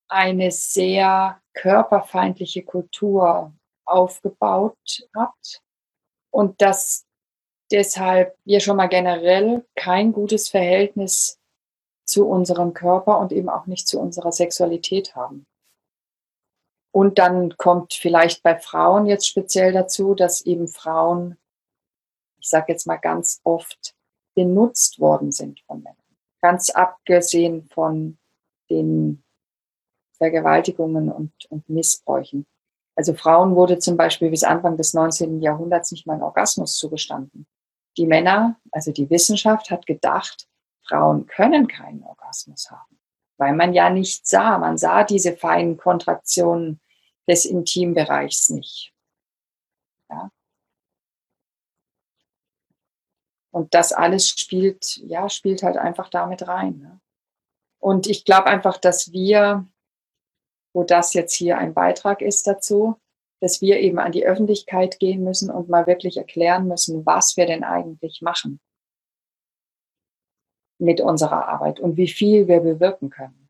eine 0.07 0.51
sehr 0.51 1.41
körperfeindliche 1.53 2.63
Kultur 2.63 3.51
aufgebaut 3.85 4.77
hat 5.15 5.62
und 6.33 6.61
dass 6.61 7.05
deshalb 7.71 8.35
wir 8.43 8.59
schon 8.59 8.77
mal 8.77 8.87
generell 8.87 9.65
kein 9.75 10.11
gutes 10.11 10.49
Verhältnis 10.49 11.39
zu 12.05 12.27
unserem 12.27 12.73
Körper 12.73 13.19
und 13.19 13.31
eben 13.31 13.49
auch 13.49 13.67
nicht 13.67 13.87
zu 13.87 13.99
unserer 13.99 14.31
Sexualität 14.31 15.15
haben. 15.15 15.45
Und 16.91 17.19
dann 17.19 17.55
kommt 17.57 17.93
vielleicht 17.93 18.43
bei 18.43 18.59
Frauen 18.59 19.05
jetzt 19.05 19.27
speziell 19.27 19.73
dazu, 19.73 20.15
dass 20.15 20.41
eben 20.41 20.67
Frauen, 20.67 21.37
ich 22.39 22.49
sage 22.49 22.71
jetzt 22.73 22.87
mal 22.87 22.97
ganz 22.97 23.39
oft, 23.43 23.95
benutzt 24.35 24.99
worden 24.99 25.31
sind 25.31 25.61
von 25.61 25.83
Männern. 25.83 25.97
Ganz 26.41 26.71
abgesehen 26.71 27.67
von 27.69 28.17
den 28.71 29.23
Vergewaltigungen 30.17 31.11
und, 31.11 31.31
und 31.49 31.69
Missbräuchen. 31.69 32.47
Also 32.95 33.13
Frauen 33.13 33.55
wurde 33.55 33.79
zum 33.79 33.97
Beispiel 33.97 34.29
bis 34.29 34.43
Anfang 34.43 34.77
des 34.77 34.93
19. 34.93 35.41
Jahrhunderts 35.41 35.91
nicht 35.91 36.05
mal 36.05 36.13
ein 36.13 36.23
Orgasmus 36.23 36.77
zugestanden. 36.77 37.47
Die 37.97 38.07
Männer, 38.07 38.59
also 38.71 38.91
die 38.91 39.09
Wissenschaft 39.09 39.71
hat 39.71 39.85
gedacht, 39.85 40.47
Frauen 40.87 41.25
können 41.25 41.67
keinen 41.67 42.03
Orgasmus 42.03 42.69
haben, 42.69 42.99
weil 43.37 43.55
man 43.55 43.73
ja 43.73 43.89
nicht 43.89 44.27
sah. 44.27 44.57
Man 44.57 44.77
sah 44.77 45.03
diese 45.03 45.35
feinen 45.35 45.77
Kontraktionen 45.77 46.79
des 47.27 47.45
Intimbereichs 47.45 48.49
nicht. 48.49 48.93
Ja. 50.09 50.29
Und 53.51 53.73
das 53.73 53.93
alles 53.93 54.29
spielt, 54.29 54.97
ja, 54.97 55.29
spielt 55.29 55.63
halt 55.63 55.77
einfach 55.77 56.09
damit 56.09 56.47
rein. 56.47 56.79
Ne? 56.79 56.99
Und 57.79 58.07
ich 58.07 58.25
glaube 58.25 58.47
einfach, 58.47 58.77
dass 58.77 59.11
wir 59.11 59.67
wo 60.73 60.83
das 60.83 61.13
jetzt 61.13 61.33
hier 61.35 61.57
ein 61.57 61.73
Beitrag 61.73 62.21
ist 62.21 62.47
dazu, 62.47 62.95
dass 63.39 63.61
wir 63.61 63.79
eben 63.79 63.99
an 63.99 64.11
die 64.11 64.25
Öffentlichkeit 64.25 64.99
gehen 64.99 65.23
müssen 65.23 65.51
und 65.51 65.69
mal 65.69 65.85
wirklich 65.85 66.17
erklären 66.17 66.67
müssen, 66.67 67.05
was 67.05 67.37
wir 67.37 67.45
denn 67.45 67.63
eigentlich 67.63 68.21
machen 68.21 68.59
mit 70.79 71.01
unserer 71.01 71.47
Arbeit 71.47 71.79
und 71.79 71.97
wie 71.97 72.07
viel 72.07 72.47
wir 72.47 72.59
bewirken 72.59 73.09
können. 73.09 73.49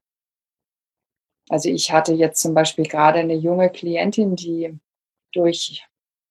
Also 1.50 1.70
ich 1.70 1.92
hatte 1.92 2.14
jetzt 2.14 2.42
zum 2.42 2.54
Beispiel 2.54 2.86
gerade 2.86 3.20
eine 3.20 3.36
junge 3.36 3.70
Klientin, 3.70 4.36
die 4.36 4.78
durch 5.34 5.86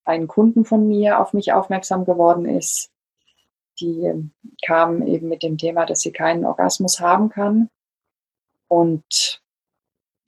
einen 0.05 0.27
Kunden 0.27 0.65
von 0.65 0.87
mir 0.87 1.19
auf 1.19 1.33
mich 1.33 1.53
aufmerksam 1.53 2.05
geworden 2.05 2.45
ist. 2.45 2.91
Die 3.79 4.29
kam 4.65 5.05
eben 5.05 5.29
mit 5.29 5.43
dem 5.43 5.57
Thema, 5.57 5.85
dass 5.85 6.01
sie 6.01 6.11
keinen 6.11 6.45
Orgasmus 6.45 6.99
haben 6.99 7.29
kann. 7.29 7.69
Und 8.67 9.42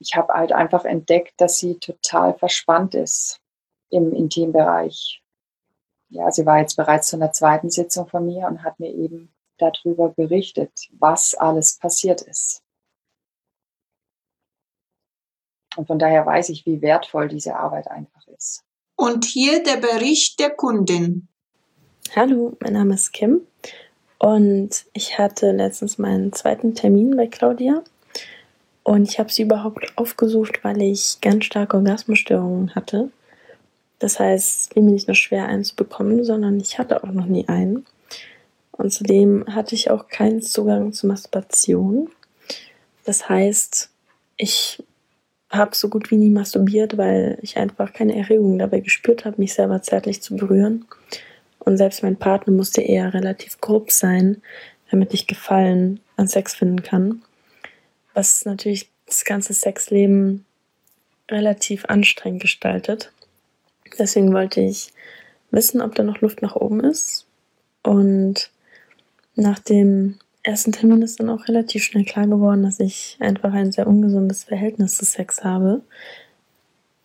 ich 0.05 0.15
habe 0.15 0.33
halt 0.33 0.51
einfach 0.51 0.85
entdeckt, 0.85 1.33
dass 1.37 1.57
sie 1.57 1.79
total 1.79 2.37
verspannt 2.37 2.93
ist 2.93 3.41
im 3.89 4.13
Intimbereich. 4.13 5.23
Ja, 6.09 6.31
sie 6.31 6.45
war 6.45 6.59
jetzt 6.59 6.75
bereits 6.75 7.07
zu 7.07 7.15
einer 7.15 7.31
zweiten 7.31 7.71
Sitzung 7.71 8.07
von 8.07 8.25
mir 8.25 8.47
und 8.47 8.63
hat 8.63 8.79
mir 8.79 8.93
eben 8.93 9.33
darüber 9.57 10.09
berichtet, 10.09 10.71
was 10.99 11.33
alles 11.33 11.77
passiert 11.77 12.21
ist. 12.21 12.61
Und 15.75 15.87
von 15.87 15.97
daher 15.97 16.25
weiß 16.25 16.49
ich, 16.49 16.65
wie 16.65 16.81
wertvoll 16.81 17.27
diese 17.27 17.55
Arbeit 17.55 17.89
einfach 17.89 18.27
ist. 18.27 18.63
Und 18.95 19.25
hier 19.25 19.63
der 19.63 19.77
Bericht 19.77 20.39
der 20.39 20.51
Kundin. 20.51 21.27
Hallo, 22.15 22.55
mein 22.61 22.73
Name 22.73 22.93
ist 22.93 23.11
Kim 23.11 23.41
und 24.19 24.85
ich 24.93 25.17
hatte 25.17 25.51
letztens 25.51 25.97
meinen 25.97 26.31
zweiten 26.31 26.75
Termin 26.75 27.17
bei 27.17 27.27
Claudia 27.27 27.83
und 28.86 29.10
ich 29.10 29.17
habe 29.17 29.32
sie 29.32 29.41
überhaupt 29.41 29.91
aufgesucht, 29.95 30.63
weil 30.63 30.80
ich 30.80 31.17
ganz 31.19 31.45
starke 31.45 31.76
Orgasmusstörungen 31.76 32.76
hatte. 32.76 33.10
Das 33.98 34.19
heißt, 34.19 34.62
es 34.62 34.67
fiel 34.71 34.84
mir 34.84 34.91
nicht 34.91 35.08
nur 35.08 35.15
schwer, 35.15 35.48
einen 35.48 35.63
zu 35.63 35.76
bekommen, 35.76 36.24
sondern 36.24 36.60
ich 36.60 36.78
hatte 36.78 37.04
auch 37.04 37.12
noch 37.12 37.26
nie 37.26 37.48
einen. 37.48 37.88
Und 38.71 38.93
zudem 38.93 39.43
hatte 39.48 39.74
ich 39.74 39.89
auch 39.89 40.08
keinen 40.08 40.43
Zugang 40.43 40.93
zur 40.93 41.10
Masturbation. 41.10 42.10
Das 43.06 43.28
heißt, 43.28 43.89
ich 44.38 44.84
habe 45.50 45.76
so 45.76 45.89
gut 45.89 46.12
wie 46.12 46.17
nie 46.17 46.30
masturbiert, 46.30 46.95
weil 46.95 47.39
ich 47.41 47.58
einfach 47.58 47.91
keine 47.91 48.15
Erregung 48.15 48.60
dabei 48.60 48.82
gespürt 48.82 49.26
habe, 49.26 49.38
mich 49.39 49.56
selber 49.56 49.82
zärtlich 49.82 50.21
zu 50.21 50.36
berühren. 50.36 50.86
Und 51.58 51.78
selbst 51.78 52.04
mein 52.04 52.17
Partner 52.17 52.54
musste 52.54 52.82
eher 52.82 53.15
relativ 53.15 53.60
grob 53.62 53.89
sein, 53.89 54.43
damit 54.91 55.12
ich 55.15 55.26
Gefallen 55.26 56.02
an 56.17 56.28
Sex 56.28 56.54
finden 56.54 56.84
kann. 56.84 57.24
Was 58.15 58.45
natürlich 58.45 58.89
das 59.06 59.23
ganze 59.23 59.54
Sexleben 59.54 60.45
relativ 61.30 61.86
anstrengend 61.86 62.41
gestaltet. 62.41 63.12
Deswegen 63.97 64.34
wollte 64.34 64.62
ich 64.62 64.91
wissen, 65.51 65.82
ob 65.82 65.95
da 65.95 66.04
noch 66.04 66.21
Luft 66.21 66.41
nach 66.41 66.56
oben 66.56 66.82
ist. 66.82 67.25
Und 67.84 68.51
nach 69.36 69.60
dem 69.60 70.17
ersten 70.43 70.71
Termin 70.71 71.01
ist 71.01 71.19
dann 71.19 71.30
auch 71.30 71.47
relativ 71.47 71.84
schnell 71.84 72.06
klar 72.06 72.28
geworden, 72.28 72.63
dass 72.63 72.80
ich 72.80 73.17
einfach 73.19 73.54
ein 73.54 73.71
sehr 73.71 73.88
ungesundes 73.88 74.43
Verhältnis 74.43 74.97
zu 74.97 75.06
Sex 75.06 75.43
habe. 75.43 75.82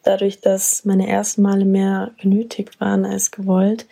Dadurch, 0.03 0.41
dass 0.41 0.85
meine 0.85 1.09
ersten 1.09 1.43
Male 1.43 1.65
mehr 1.65 2.13
genötigt 2.21 2.81
waren 2.81 3.05
als 3.05 3.31
gewollt, 3.31 3.87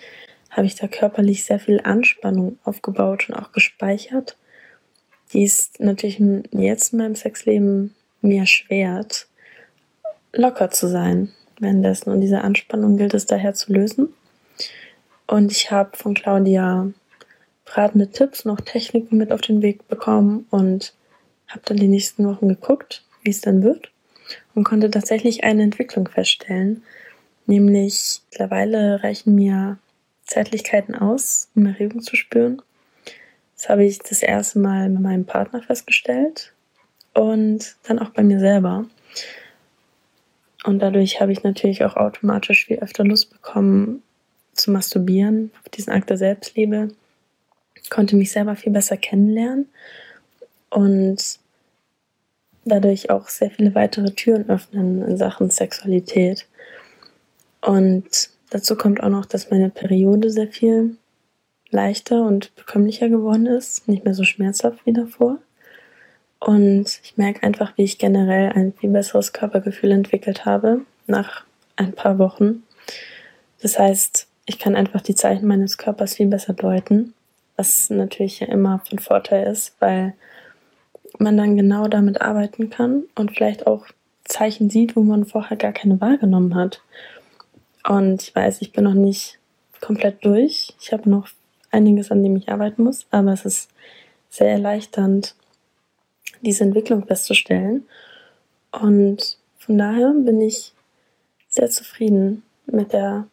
habe 0.50 0.66
ich 0.66 0.74
da 0.74 0.88
körperlich 0.88 1.44
sehr 1.44 1.60
viel 1.60 1.80
Anspannung 1.82 2.58
aufgebaut 2.64 3.28
und 3.28 3.34
auch 3.34 3.52
gespeichert. 3.52 4.36
Die 5.32 5.44
ist 5.44 5.80
natürlich 5.80 6.20
jetzt 6.52 6.92
in 6.92 6.98
meinem 6.98 7.14
Sexleben 7.14 7.94
mir 8.20 8.40
erschwert, 8.40 9.28
locker 10.32 10.70
zu 10.70 10.88
sein 10.88 11.32
währenddessen. 11.60 12.10
Und 12.10 12.20
diese 12.20 12.42
Anspannung 12.42 12.96
gilt 12.96 13.14
es 13.14 13.26
daher 13.26 13.54
zu 13.54 13.72
lösen. 13.72 14.14
Und 15.26 15.52
ich 15.52 15.70
habe 15.70 15.96
von 15.96 16.14
Claudia 16.14 16.90
beratende 17.64 18.10
Tipps 18.10 18.44
und 18.44 18.52
auch 18.52 18.60
Techniken 18.60 19.18
mit 19.18 19.30
auf 19.30 19.42
den 19.42 19.60
Weg 19.60 19.86
bekommen 19.88 20.46
und 20.50 20.94
habe 21.48 21.60
dann 21.64 21.76
die 21.76 21.88
nächsten 21.88 22.26
Wochen 22.26 22.48
geguckt, 22.48 23.04
wie 23.22 23.30
es 23.30 23.42
dann 23.42 23.62
wird 23.62 23.90
und 24.54 24.64
konnte 24.64 24.90
tatsächlich 24.90 25.44
eine 25.44 25.62
Entwicklung 25.62 26.08
feststellen. 26.08 26.82
Nämlich 27.46 28.22
mittlerweile 28.30 29.02
reichen 29.02 29.34
mir 29.34 29.78
Zärtlichkeiten 30.24 30.94
aus, 30.94 31.48
um 31.54 31.66
Erregung 31.66 32.02
zu 32.02 32.16
spüren. 32.16 32.62
Das 33.58 33.68
habe 33.68 33.84
ich 33.84 33.98
das 33.98 34.22
erste 34.22 34.58
Mal 34.60 34.88
mit 34.88 35.02
meinem 35.02 35.26
Partner 35.26 35.60
festgestellt 35.62 36.54
und 37.12 37.76
dann 37.86 37.98
auch 37.98 38.10
bei 38.10 38.22
mir 38.22 38.38
selber. 38.38 38.86
Und 40.64 40.78
dadurch 40.78 41.20
habe 41.20 41.32
ich 41.32 41.42
natürlich 41.42 41.84
auch 41.84 41.96
automatisch 41.96 42.64
viel 42.64 42.78
öfter 42.78 43.04
Lust 43.04 43.30
bekommen 43.30 44.02
zu 44.54 44.70
masturbieren, 44.70 45.50
auf 45.60 45.68
diesen 45.68 45.92
Akt 45.92 46.08
der 46.08 46.18
Selbstliebe 46.18 46.88
konnte 47.90 48.16
mich 48.16 48.32
selber 48.32 48.56
viel 48.56 48.72
besser 48.72 48.96
kennenlernen 48.96 49.68
und 50.70 51.38
dadurch 52.64 53.10
auch 53.10 53.28
sehr 53.28 53.50
viele 53.50 53.74
weitere 53.74 54.10
Türen 54.10 54.48
öffnen 54.48 55.02
in 55.02 55.16
Sachen 55.16 55.50
Sexualität. 55.50 56.46
Und 57.62 58.30
dazu 58.50 58.76
kommt 58.76 59.02
auch 59.02 59.08
noch, 59.08 59.26
dass 59.26 59.50
meine 59.50 59.70
Periode 59.70 60.30
sehr 60.30 60.48
viel 60.48 60.96
leichter 61.70 62.22
und 62.22 62.54
bekömmlicher 62.56 63.08
geworden 63.08 63.46
ist, 63.46 63.88
nicht 63.88 64.04
mehr 64.04 64.14
so 64.14 64.24
schmerzhaft 64.24 64.84
wie 64.86 64.92
davor. 64.92 65.38
Und 66.40 67.00
ich 67.02 67.16
merke 67.16 67.42
einfach, 67.42 67.76
wie 67.76 67.84
ich 67.84 67.98
generell 67.98 68.52
ein 68.52 68.72
viel 68.72 68.90
besseres 68.90 69.32
Körpergefühl 69.32 69.90
entwickelt 69.90 70.44
habe 70.44 70.82
nach 71.06 71.44
ein 71.76 71.92
paar 71.92 72.18
Wochen. 72.18 72.62
Das 73.60 73.78
heißt, 73.78 74.28
ich 74.46 74.58
kann 74.58 74.76
einfach 74.76 75.00
die 75.00 75.14
Zeichen 75.14 75.46
meines 75.46 75.78
Körpers 75.78 76.14
viel 76.14 76.28
besser 76.28 76.52
deuten 76.52 77.14
was 77.58 77.90
natürlich 77.90 78.40
ja 78.40 78.46
immer 78.46 78.80
von 78.88 79.00
Vorteil 79.00 79.48
ist, 79.48 79.74
weil 79.80 80.14
man 81.18 81.36
dann 81.36 81.56
genau 81.56 81.88
damit 81.88 82.22
arbeiten 82.22 82.70
kann 82.70 83.02
und 83.16 83.32
vielleicht 83.32 83.66
auch 83.66 83.86
Zeichen 84.24 84.70
sieht, 84.70 84.94
wo 84.94 85.02
man 85.02 85.26
vorher 85.26 85.56
gar 85.56 85.72
keine 85.72 86.00
wahrgenommen 86.00 86.54
hat. 86.54 86.82
Und 87.86 88.22
ich 88.22 88.34
weiß, 88.34 88.62
ich 88.62 88.72
bin 88.72 88.84
noch 88.84 88.94
nicht 88.94 89.38
komplett 89.80 90.24
durch. 90.24 90.74
Ich 90.80 90.92
habe 90.92 91.10
noch 91.10 91.28
einiges, 91.70 92.10
an 92.10 92.22
dem 92.22 92.36
ich 92.36 92.48
arbeiten 92.48 92.84
muss, 92.84 93.06
aber 93.10 93.32
es 93.32 93.44
ist 93.44 93.70
sehr 94.30 94.50
erleichternd, 94.50 95.34
diese 96.40 96.64
Entwicklung 96.64 97.06
festzustellen. 97.06 97.86
Und 98.72 99.38
von 99.58 99.78
daher 99.78 100.12
bin 100.12 100.40
ich 100.40 100.72
sehr 101.48 101.70
zufrieden 101.70 102.42
mit 102.66 102.92
der 102.92 103.26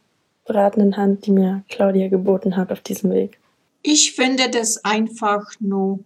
beratenden 0.46 0.98
Hand, 0.98 1.26
die 1.26 1.32
mir 1.32 1.64
Claudia 1.70 2.08
geboten 2.08 2.56
hat 2.56 2.72
auf 2.72 2.82
diesem 2.82 3.12
Weg. 3.12 3.40
Ich 3.82 4.14
finde 4.14 4.50
das 4.50 4.84
einfach 4.84 5.46
nur 5.60 6.00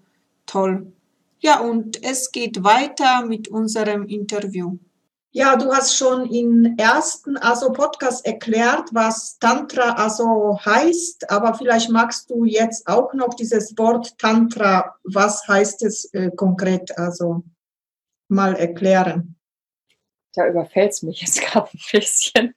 toll. 0.46 0.92
Ja, 1.40 1.62
und 1.62 2.04
es 2.04 2.32
geht 2.32 2.64
weiter 2.64 3.26
mit 3.26 3.48
unserem 3.48 4.06
Interview. 4.08 4.78
Ja, 5.32 5.56
du 5.56 5.72
hast 5.72 5.96
schon 5.96 6.26
im 6.32 6.76
ersten 6.78 7.38
also 7.38 7.72
Podcast 7.72 8.26
erklärt, 8.26 8.90
was 8.94 9.38
Tantra 9.38 9.92
also 9.94 10.60
heißt, 10.66 11.30
aber 11.30 11.54
vielleicht 11.54 11.92
magst 11.92 12.32
du 12.32 12.46
jetzt 12.46 12.88
auch 12.88 13.14
noch 13.14 13.36
dieses 13.36 13.78
Wort 13.78 14.18
Tantra, 14.18 14.96
was 15.04 15.48
heißt 15.48 15.84
es 15.84 16.12
äh, 16.16 16.32
konkret, 16.32 16.98
also 16.98 17.44
mal 18.28 18.56
erklären. 18.56 19.36
Da 20.34 20.48
überfällt 20.48 20.94
es 20.94 21.04
mich 21.04 21.22
jetzt 21.22 21.42
gerade 21.46 21.70
ein 21.74 21.80
bisschen. 21.92 22.56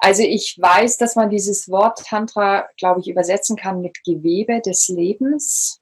Also 0.00 0.22
ich 0.22 0.58
weiß, 0.60 0.96
dass 0.96 1.14
man 1.14 1.30
dieses 1.30 1.68
Wort 1.68 2.04
Tantra, 2.06 2.66
glaube 2.76 3.00
ich, 3.00 3.08
übersetzen 3.08 3.54
kann 3.54 3.82
mit 3.82 4.02
Gewebe 4.02 4.60
des 4.60 4.88
Lebens. 4.88 5.80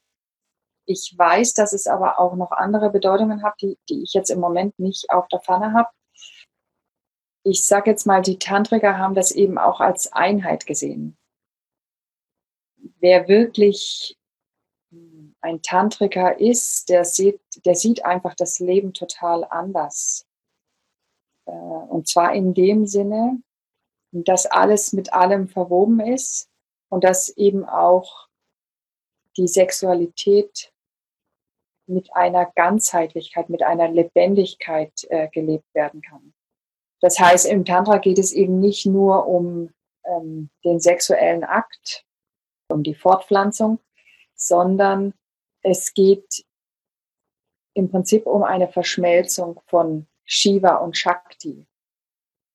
Ich 0.84 1.14
weiß, 1.16 1.54
dass 1.54 1.72
es 1.72 1.86
aber 1.86 2.18
auch 2.18 2.34
noch 2.34 2.50
andere 2.50 2.90
Bedeutungen 2.90 3.42
hat, 3.42 3.54
die, 3.62 3.78
die 3.88 4.02
ich 4.02 4.12
jetzt 4.12 4.30
im 4.30 4.40
Moment 4.40 4.78
nicht 4.78 5.10
auf 5.10 5.28
der 5.28 5.40
Pfanne 5.40 5.72
habe. 5.72 5.88
Ich 7.48 7.64
sage 7.64 7.90
jetzt 7.90 8.04
mal, 8.04 8.20
die 8.20 8.38
Tantriker 8.38 8.98
haben 8.98 9.14
das 9.14 9.32
eben 9.32 9.56
auch 9.56 9.80
als 9.80 10.12
Einheit 10.12 10.66
gesehen. 10.66 11.16
Wer 13.00 13.26
wirklich 13.26 14.18
ein 15.40 15.62
Tantriker 15.62 16.38
ist, 16.38 16.90
der 16.90 17.06
sieht, 17.06 17.40
der 17.64 17.74
sieht 17.74 18.04
einfach 18.04 18.34
das 18.34 18.58
Leben 18.58 18.92
total 18.92 19.44
anders. 19.44 20.26
Äh, 21.46 21.52
und 21.52 22.06
zwar 22.06 22.34
in 22.34 22.52
dem 22.52 22.86
Sinne, 22.86 23.42
dass 24.12 24.44
alles 24.44 24.92
mit 24.92 25.14
allem 25.14 25.48
verwoben 25.48 26.00
ist 26.00 26.50
und 26.90 27.02
dass 27.02 27.30
eben 27.30 27.64
auch 27.64 28.28
die 29.38 29.48
Sexualität 29.48 30.70
mit 31.86 32.14
einer 32.14 32.44
Ganzheitlichkeit, 32.44 33.48
mit 33.48 33.62
einer 33.62 33.88
Lebendigkeit 33.88 34.92
äh, 35.08 35.28
gelebt 35.28 35.72
werden 35.72 36.02
kann. 36.02 36.34
Das 37.00 37.18
heißt, 37.18 37.46
im 37.46 37.64
Tantra 37.64 37.98
geht 37.98 38.18
es 38.18 38.32
eben 38.32 38.58
nicht 38.60 38.86
nur 38.86 39.26
um 39.26 39.70
ähm, 40.04 40.50
den 40.64 40.80
sexuellen 40.80 41.44
Akt, 41.44 42.04
um 42.68 42.82
die 42.82 42.94
Fortpflanzung, 42.94 43.78
sondern 44.34 45.14
es 45.62 45.94
geht 45.94 46.44
im 47.74 47.90
Prinzip 47.90 48.26
um 48.26 48.42
eine 48.42 48.68
Verschmelzung 48.68 49.60
von 49.66 50.08
Shiva 50.24 50.76
und 50.76 50.96
Shakti. 50.96 51.66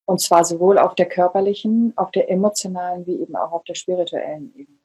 Und 0.06 0.20
zwar 0.20 0.44
sowohl 0.44 0.78
auf 0.78 0.94
der 0.94 1.08
körperlichen, 1.08 1.96
auf 1.96 2.10
der 2.10 2.30
emotionalen 2.30 3.06
wie 3.06 3.20
eben 3.20 3.36
auch 3.36 3.52
auf 3.52 3.64
der 3.64 3.74
spirituellen 3.74 4.54
Ebene. 4.54 4.78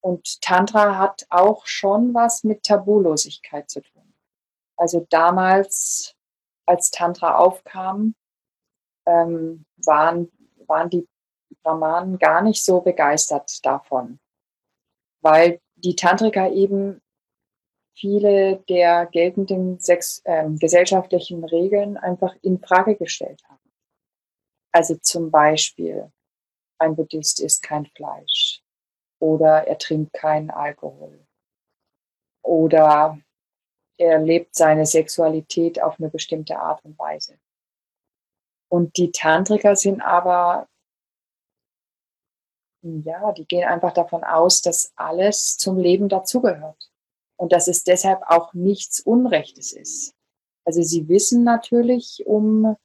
Und 0.00 0.40
Tantra 0.42 0.98
hat 0.98 1.26
auch 1.30 1.66
schon 1.66 2.14
was 2.14 2.44
mit 2.44 2.62
Tabulosigkeit 2.62 3.68
zu 3.68 3.80
tun. 3.80 3.97
Also 4.78 5.06
damals, 5.10 6.14
als 6.66 6.90
Tantra 6.90 7.36
aufkam, 7.36 8.14
ähm, 9.06 9.66
waren, 9.84 10.30
waren 10.66 10.88
die 10.88 11.06
Brahmanen 11.62 12.18
gar 12.18 12.42
nicht 12.42 12.62
so 12.62 12.80
begeistert 12.80 13.64
davon, 13.66 14.20
weil 15.20 15.60
die 15.74 15.96
Tantriker 15.96 16.50
eben 16.52 17.02
viele 17.96 18.58
der 18.68 19.06
geltenden 19.06 19.80
sex, 19.80 20.22
äh, 20.24 20.48
gesellschaftlichen 20.50 21.44
Regeln 21.44 21.96
einfach 21.96 22.36
in 22.42 22.60
Frage 22.60 22.94
gestellt 22.96 23.42
haben. 23.48 23.58
Also 24.72 24.94
zum 24.96 25.32
Beispiel, 25.32 26.12
ein 26.78 26.94
Buddhist 26.94 27.40
isst 27.40 27.62
kein 27.64 27.86
Fleisch 27.86 28.62
oder 29.18 29.66
er 29.66 29.78
trinkt 29.78 30.12
keinen 30.12 30.50
Alkohol 30.50 31.26
oder 32.42 33.18
er 33.98 34.20
lebt 34.20 34.54
seine 34.54 34.86
Sexualität 34.86 35.82
auf 35.82 35.98
eine 35.98 36.08
bestimmte 36.08 36.58
Art 36.58 36.84
und 36.84 36.98
Weise. 36.98 37.38
Und 38.70 38.96
die 38.96 39.10
Tantriker 39.10 39.76
sind 39.76 40.00
aber, 40.00 40.68
ja, 42.82 43.32
die 43.32 43.44
gehen 43.44 43.64
einfach 43.64 43.92
davon 43.92 44.24
aus, 44.24 44.62
dass 44.62 44.92
alles 44.94 45.56
zum 45.56 45.78
Leben 45.78 46.08
dazugehört. 46.08 46.90
Und 47.36 47.52
dass 47.52 47.68
es 47.68 47.84
deshalb 47.84 48.22
auch 48.26 48.52
nichts 48.52 49.00
Unrechtes 49.00 49.72
ist. 49.72 50.14
Also 50.64 50.82
sie 50.82 51.08
wissen 51.08 51.44
natürlich 51.44 52.24
um, 52.26 52.76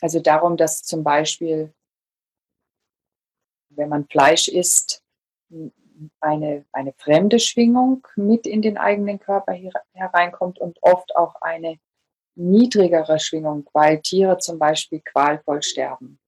also 0.00 0.20
darum, 0.20 0.56
dass 0.56 0.82
zum 0.82 1.02
Beispiel, 1.02 1.74
wenn 3.70 3.88
man 3.88 4.06
Fleisch 4.06 4.48
isst, 4.48 5.02
eine, 6.20 6.64
eine 6.72 6.92
fremde 6.98 7.38
Schwingung 7.38 8.06
mit 8.16 8.46
in 8.46 8.62
den 8.62 8.78
eigenen 8.78 9.18
Körper 9.18 9.52
hereinkommt 9.92 10.58
und 10.58 10.78
oft 10.82 11.14
auch 11.16 11.34
eine 11.40 11.78
niedrigere 12.36 13.18
Schwingung, 13.18 13.68
weil 13.72 14.00
Tiere 14.00 14.38
zum 14.38 14.58
Beispiel 14.58 15.00
qualvoll 15.00 15.62
sterben. 15.62 16.18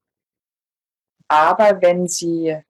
Aber 1.28 1.82
wenn 1.82 2.06
sie 2.06 2.60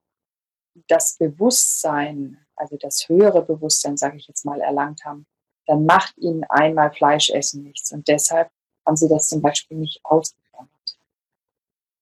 das 0.88 1.16
Bewusstsein, 1.18 2.38
also 2.54 2.76
das 2.76 3.08
höhere 3.08 3.42
Bewusstsein, 3.42 3.96
sage 3.96 4.16
ich 4.16 4.28
jetzt 4.28 4.44
mal, 4.44 4.60
erlangt 4.60 5.04
haben, 5.04 5.26
dann 5.66 5.84
macht 5.84 6.16
ihnen 6.16 6.44
einmal 6.44 6.92
Fleischessen 6.92 7.64
nichts. 7.64 7.92
Und 7.92 8.08
deshalb 8.08 8.50
haben 8.86 8.96
sie 8.96 9.08
das 9.08 9.28
zum 9.28 9.42
Beispiel 9.42 9.76
nicht 9.76 10.00
ausgeklammert. 10.04 10.98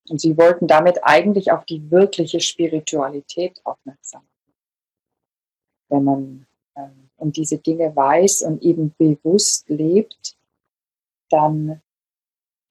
Und 0.09 0.21
sie 0.21 0.37
wollten 0.37 0.67
damit 0.67 1.01
eigentlich 1.03 1.51
auf 1.51 1.65
die 1.65 1.91
wirkliche 1.91 2.41
Spiritualität 2.41 3.61
aufmerksam 3.65 4.23
machen. 4.23 4.34
Wenn 5.95 6.05
man 6.05 6.47
ähm, 6.75 7.09
um 7.19 7.31
diese 7.31 7.59
Dinge 7.59 7.95
weiß 7.95 8.43
und 8.43 8.63
eben 8.63 8.93
bewusst 8.99 9.69
lebt, 9.69 10.37
dann 11.31 11.81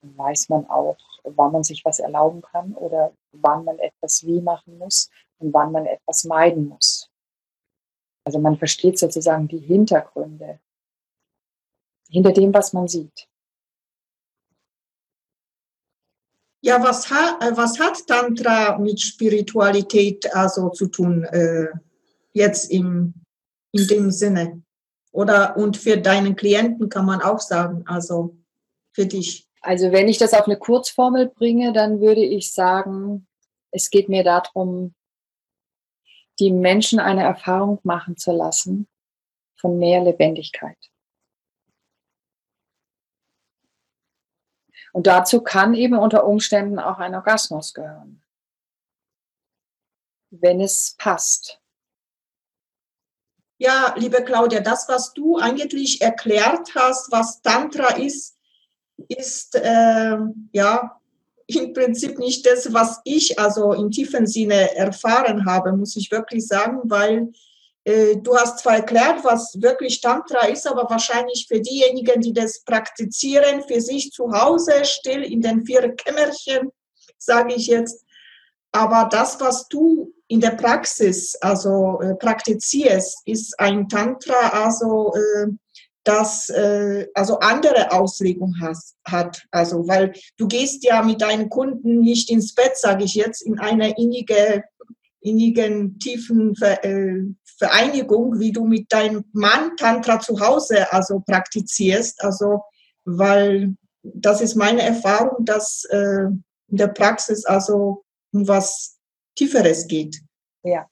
weiß 0.02 0.50
man 0.50 0.68
auch, 0.68 0.98
wann 1.22 1.52
man 1.52 1.64
sich 1.64 1.82
was 1.86 2.00
erlauben 2.00 2.42
kann 2.42 2.74
oder 2.74 3.14
wann 3.32 3.64
man 3.64 3.78
etwas 3.78 4.26
wie 4.26 4.42
machen 4.42 4.76
muss 4.76 5.10
und 5.38 5.54
wann 5.54 5.72
man 5.72 5.86
etwas 5.86 6.24
meiden 6.24 6.68
muss. 6.68 7.10
Also 8.24 8.38
man 8.38 8.58
versteht 8.58 8.98
sozusagen 8.98 9.48
die 9.48 9.58
Hintergründe 9.58 10.60
hinter 12.10 12.32
dem, 12.32 12.52
was 12.52 12.74
man 12.74 12.86
sieht. 12.86 13.26
Ja, 16.60 16.82
was, 16.82 17.10
ha, 17.10 17.38
äh, 17.40 17.56
was 17.56 17.78
hat 17.80 18.06
Tantra 18.06 18.76
mit 18.78 19.00
Spiritualität 19.00 20.34
also 20.34 20.68
zu 20.68 20.88
tun, 20.88 21.24
äh, 21.24 21.68
jetzt 22.34 22.70
im, 22.70 23.14
in 23.72 23.86
dem 23.88 24.10
Sinne? 24.10 24.62
Oder 25.12 25.56
und 25.56 25.76
für 25.76 25.96
deinen 25.96 26.36
Klienten 26.36 26.88
kann 26.88 27.06
man 27.06 27.22
auch 27.22 27.40
sagen, 27.40 27.86
also 27.86 28.36
für 28.92 29.06
dich? 29.06 29.48
Also 29.60 29.92
wenn 29.92 30.08
ich 30.08 30.18
das 30.18 30.34
auf 30.34 30.46
eine 30.46 30.58
Kurzformel 30.58 31.28
bringe, 31.28 31.72
dann 31.72 32.00
würde 32.00 32.24
ich 32.24 32.52
sagen, 32.52 33.26
es 33.70 33.90
geht 33.90 34.08
mir 34.08 34.24
darum, 34.24 34.94
die 36.38 36.50
Menschen 36.50 36.98
eine 36.98 37.22
Erfahrung 37.22 37.78
machen 37.82 38.16
zu 38.16 38.32
lassen 38.32 38.88
von 39.56 39.78
mehr 39.78 40.02
Lebendigkeit. 40.02 40.78
Und 44.92 45.06
dazu 45.08 45.42
kann 45.42 45.74
eben 45.74 45.96
unter 45.96 46.24
Umständen 46.24 46.78
auch 46.78 46.98
ein 46.98 47.14
Orgasmus 47.14 47.74
gehören, 47.74 48.22
wenn 50.30 50.60
es 50.60 50.94
passt. 50.98 51.60
Ja, 53.58 53.94
liebe 53.96 54.22
Claudia, 54.24 54.60
das, 54.60 54.88
was 54.88 55.12
du 55.12 55.38
eigentlich 55.38 56.00
erklärt 56.00 56.74
hast, 56.74 57.12
was 57.12 57.40
Tantra 57.40 57.96
ist, 57.96 58.36
ist 59.08 59.54
äh, 59.54 60.16
ja 60.52 61.00
im 61.46 61.72
Prinzip 61.72 62.18
nicht 62.18 62.46
das, 62.46 62.72
was 62.72 63.00
ich 63.04 63.38
also 63.38 63.72
im 63.72 63.90
tiefen 63.90 64.26
Sinne 64.26 64.74
erfahren 64.76 65.44
habe, 65.44 65.72
muss 65.72 65.96
ich 65.96 66.10
wirklich 66.10 66.46
sagen, 66.46 66.80
weil 66.84 67.32
äh, 67.84 68.16
du 68.16 68.34
hast 68.36 68.60
zwar 68.60 68.76
erklärt, 68.76 69.22
was 69.24 69.60
wirklich 69.60 70.00
Tantra 70.00 70.46
ist, 70.46 70.66
aber 70.66 70.88
wahrscheinlich 70.88 71.46
für 71.46 71.60
diejenigen, 71.60 72.20
die 72.22 72.32
das 72.32 72.62
praktizieren, 72.64 73.62
für 73.62 73.80
sich 73.80 74.10
zu 74.10 74.32
Hause, 74.32 74.84
still 74.84 75.22
in 75.22 75.42
den 75.42 75.64
vier 75.64 75.94
Kämmerchen, 75.94 76.72
sage 77.18 77.54
ich 77.54 77.66
jetzt. 77.66 78.03
Aber 78.74 79.08
das, 79.08 79.40
was 79.40 79.68
du 79.68 80.12
in 80.26 80.40
der 80.40 80.50
Praxis 80.50 81.36
also 81.36 82.00
äh, 82.00 82.16
praktizierst, 82.16 83.22
ist 83.24 83.58
ein 83.60 83.88
Tantra, 83.88 84.48
also 84.48 85.12
äh, 85.14 85.46
das 86.02 86.50
äh, 86.50 87.06
also 87.14 87.38
andere 87.38 87.92
Auslegung 87.92 88.52
has, 88.60 88.96
hat. 89.06 89.44
Also 89.52 89.86
weil 89.86 90.12
du 90.38 90.48
gehst 90.48 90.84
ja 90.84 91.02
mit 91.02 91.22
deinen 91.22 91.48
Kunden 91.50 92.00
nicht 92.00 92.30
ins 92.30 92.52
Bett, 92.52 92.76
sage 92.76 93.04
ich 93.04 93.14
jetzt, 93.14 93.42
in 93.42 93.60
eine 93.60 93.96
innige 93.96 94.64
innigen, 95.20 95.98
tiefen 96.00 96.54
äh, 96.60 97.20
Vereinigung, 97.56 98.40
wie 98.40 98.50
du 98.50 98.66
mit 98.66 98.92
deinem 98.92 99.24
Mann 99.32 99.76
Tantra 99.76 100.18
zu 100.18 100.40
Hause 100.40 100.92
also 100.92 101.20
praktizierst. 101.20 102.22
Also, 102.24 102.62
weil 103.04 103.76
das 104.02 104.40
ist 104.40 104.56
meine 104.56 104.82
Erfahrung, 104.82 105.44
dass 105.44 105.84
äh, 105.90 106.26
in 106.68 106.76
der 106.76 106.88
Praxis 106.88 107.44
also 107.46 108.03
um 108.34 108.46
was 108.46 108.98
Tieferes 109.36 109.88
geht. 109.88 110.20
Ja. 110.62 110.88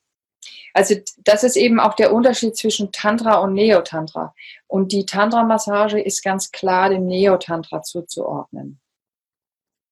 Also 0.75 0.95
das 1.19 1.45
ist 1.45 1.57
eben 1.57 1.79
auch 1.79 1.95
der 1.95 2.13
Unterschied 2.13 2.57
zwischen 2.57 2.93
Tantra 2.93 3.37
und 3.39 3.53
Neotantra. 3.53 4.35
Und 4.67 4.93
die 4.93 5.05
Tantra-Massage 5.05 6.01
ist 6.01 6.25
ganz 6.25 6.51
klar 6.51 6.89
dem 6.89 7.07
Neotantra 7.07 7.83
zuzuordnen 7.83 8.81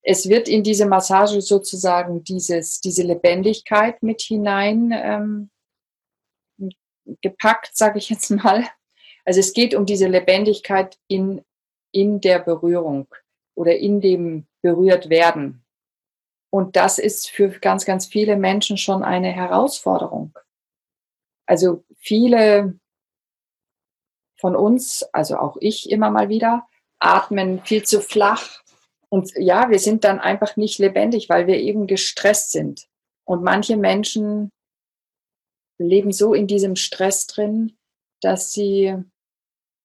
es 0.02 0.28
wird 0.28 0.48
in 0.48 0.62
diese 0.62 0.86
Massage 0.86 1.40
sozusagen 1.40 2.24
dieses, 2.24 2.80
diese 2.80 3.02
Lebendigkeit 3.02 4.02
mit 4.02 4.22
hinein 4.22 4.92
ähm, 4.94 5.50
gepackt, 7.20 7.76
sage 7.76 7.98
ich 7.98 8.08
jetzt 8.10 8.30
mal. 8.30 8.66
Also 9.24 9.40
es 9.40 9.52
geht 9.52 9.74
um 9.74 9.86
diese 9.86 10.08
Lebendigkeit 10.08 10.98
in, 11.06 11.44
in 11.92 12.20
der 12.20 12.38
Berührung 12.38 13.08
oder 13.54 13.76
in 13.76 14.00
dem 14.00 14.46
berührt 14.62 15.10
werden. 15.10 15.64
Und 16.50 16.76
das 16.76 16.98
ist 16.98 17.30
für 17.30 17.48
ganz, 17.48 17.84
ganz 17.84 18.06
viele 18.06 18.36
Menschen 18.36 18.76
schon 18.76 19.02
eine 19.02 19.30
Herausforderung. 19.30 20.36
Also 21.46 21.84
viele 21.98 22.78
von 24.36 24.56
uns, 24.56 25.02
also 25.12 25.36
auch 25.36 25.56
ich 25.60 25.90
immer 25.90 26.10
mal 26.10 26.28
wieder, 26.28 26.66
atmen 26.98 27.62
viel 27.64 27.84
zu 27.84 28.00
flach, 28.00 28.60
und 29.10 29.32
ja, 29.36 29.70
wir 29.70 29.80
sind 29.80 30.04
dann 30.04 30.20
einfach 30.20 30.56
nicht 30.56 30.78
lebendig, 30.78 31.28
weil 31.28 31.46
wir 31.46 31.58
eben 31.58 31.86
gestresst 31.86 32.52
sind. 32.52 32.86
Und 33.24 33.42
manche 33.42 33.76
Menschen 33.76 34.50
leben 35.78 36.12
so 36.12 36.32
in 36.32 36.46
diesem 36.46 36.76
Stress 36.76 37.26
drin, 37.26 37.76
dass 38.20 38.52
sie 38.52 38.94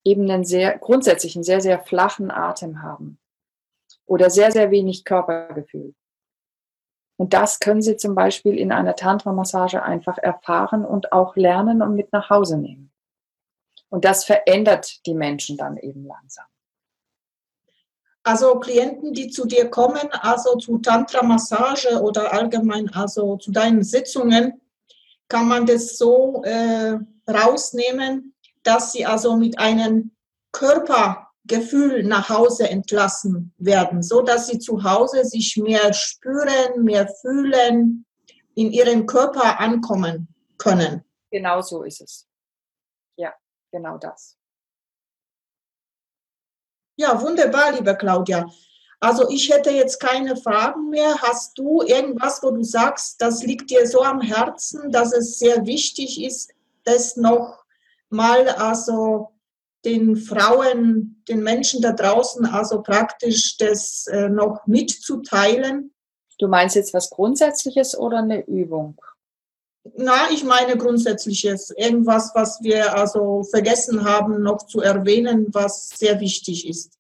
eben 0.04 0.30
einen 0.30 0.46
sehr, 0.46 0.78
grundsätzlich 0.78 1.36
einen 1.36 1.44
sehr, 1.44 1.62
sehr 1.62 1.80
flachen 1.80 2.30
Atem 2.30 2.84
haben 2.84 3.18
oder 4.06 4.30
sehr, 4.30 4.52
sehr 4.52 4.70
wenig 4.70 5.06
Körpergefühl. 5.06 5.96
Und 7.18 7.34
das 7.34 7.60
können 7.60 7.82
Sie 7.82 7.96
zum 7.98 8.14
Beispiel 8.14 8.58
in 8.58 8.72
einer 8.72 8.96
Tantra-Massage 8.96 9.82
einfach 9.82 10.18
erfahren 10.18 10.84
und 10.84 11.12
auch 11.12 11.36
lernen 11.36 11.82
und 11.82 11.96
mit 11.96 12.12
nach 12.12 12.30
Hause 12.30 12.58
nehmen. 12.58 12.92
Und 13.90 14.04
das 14.04 14.26
verändert 14.26 15.06
die 15.06 15.14
Menschen 15.14 15.58
dann 15.58 15.78
eben 15.78 16.06
langsam. 16.06 16.46
Also 18.24 18.60
Klienten, 18.60 19.14
die 19.14 19.30
zu 19.30 19.46
dir 19.46 19.70
kommen, 19.70 20.12
also 20.12 20.58
zu 20.58 20.80
Tantra-Massage 20.80 22.02
oder 22.02 22.34
allgemein, 22.34 22.90
also 22.94 23.38
zu 23.38 23.52
deinen 23.52 23.84
Sitzungen, 23.84 24.60
kann 25.28 25.48
man 25.48 25.66
das 25.66 25.98
so 25.98 26.44
äh, 26.44 26.98
rausnehmen, 27.30 28.34
dass 28.64 28.92
sie 28.92 29.06
also 29.06 29.38
mit 29.38 29.60
einem 29.60 30.12
Körpergefühl 31.48 32.04
nach 32.04 32.30
Hause 32.30 32.70
entlassen 32.70 33.54
werden, 33.58 34.02
so 34.04 34.22
dass 34.22 34.48
sie 34.48 34.60
zu 34.60 34.84
Hause 34.84 35.26
sich 35.26 35.58
mehr 35.58 35.94
spüren, 35.94 36.84
mehr 36.84 37.08
fühlen, 37.08 38.06
in 38.56 38.72
ihren 38.72 39.06
Körper 39.06 39.60
ankommen 39.60 40.28
können. 40.58 41.04
Genau 41.32 41.62
so 41.62 41.84
ist 41.84 42.02
es. 42.02 42.28
Ja, 43.18 43.34
genau 43.72 43.98
das. 43.98 44.38
Ja, 46.98 47.22
wunderbar, 47.22 47.74
liebe 47.74 47.96
Claudia. 47.98 48.50
Also 49.02 49.30
ich 49.30 49.52
hätte 49.52 49.72
jetzt 49.72 50.00
keine 50.00 50.38
Fragen 50.38 50.90
mehr. 50.90 51.22
Hast 51.22 51.58
du 51.58 51.82
irgendwas, 51.82 52.42
wo 52.42 52.52
du 52.52 52.64
sagst, 52.64 53.22
das 53.22 53.44
liegt 53.44 53.70
dir 53.70 53.86
so 53.86 54.02
am 54.02 54.22
Herzen, 54.22 54.92
dass 54.92 55.12
es 55.12 55.38
sehr 55.38 55.66
wichtig 55.66 56.24
ist, 56.24 56.54
das 56.86 57.18
noch 57.18 57.66
mal 58.10 58.48
also 58.48 59.35
den 59.86 60.16
Frauen, 60.16 61.24
den 61.30 61.44
Menschen 61.44 61.82
da 61.82 61.92
draußen 61.92 62.46
also 62.46 62.82
praktisch 62.82 63.58
das 63.58 64.08
äh, 64.08 64.30
noch 64.30 64.66
mitzuteilen? 64.68 65.94
Du 66.40 66.48
meinst 66.48 66.76
jetzt 66.76 66.94
was 66.94 67.10
Grundsätzliches 67.10 67.98
oder 67.98 68.18
eine 68.18 68.46
Übung? 68.46 69.00
Na, 69.94 70.30
ich 70.32 70.44
meine 70.44 70.78
grundsätzliches. 70.78 71.70
Irgendwas, 71.78 72.32
was 72.34 72.62
wir 72.64 72.98
also 72.98 73.44
vergessen 73.44 74.04
haben, 74.04 74.42
noch 74.42 74.66
zu 74.66 74.82
erwähnen, 74.82 75.48
was 75.54 75.90
sehr 75.90 76.20
wichtig 76.20 76.68
ist. 76.68 76.98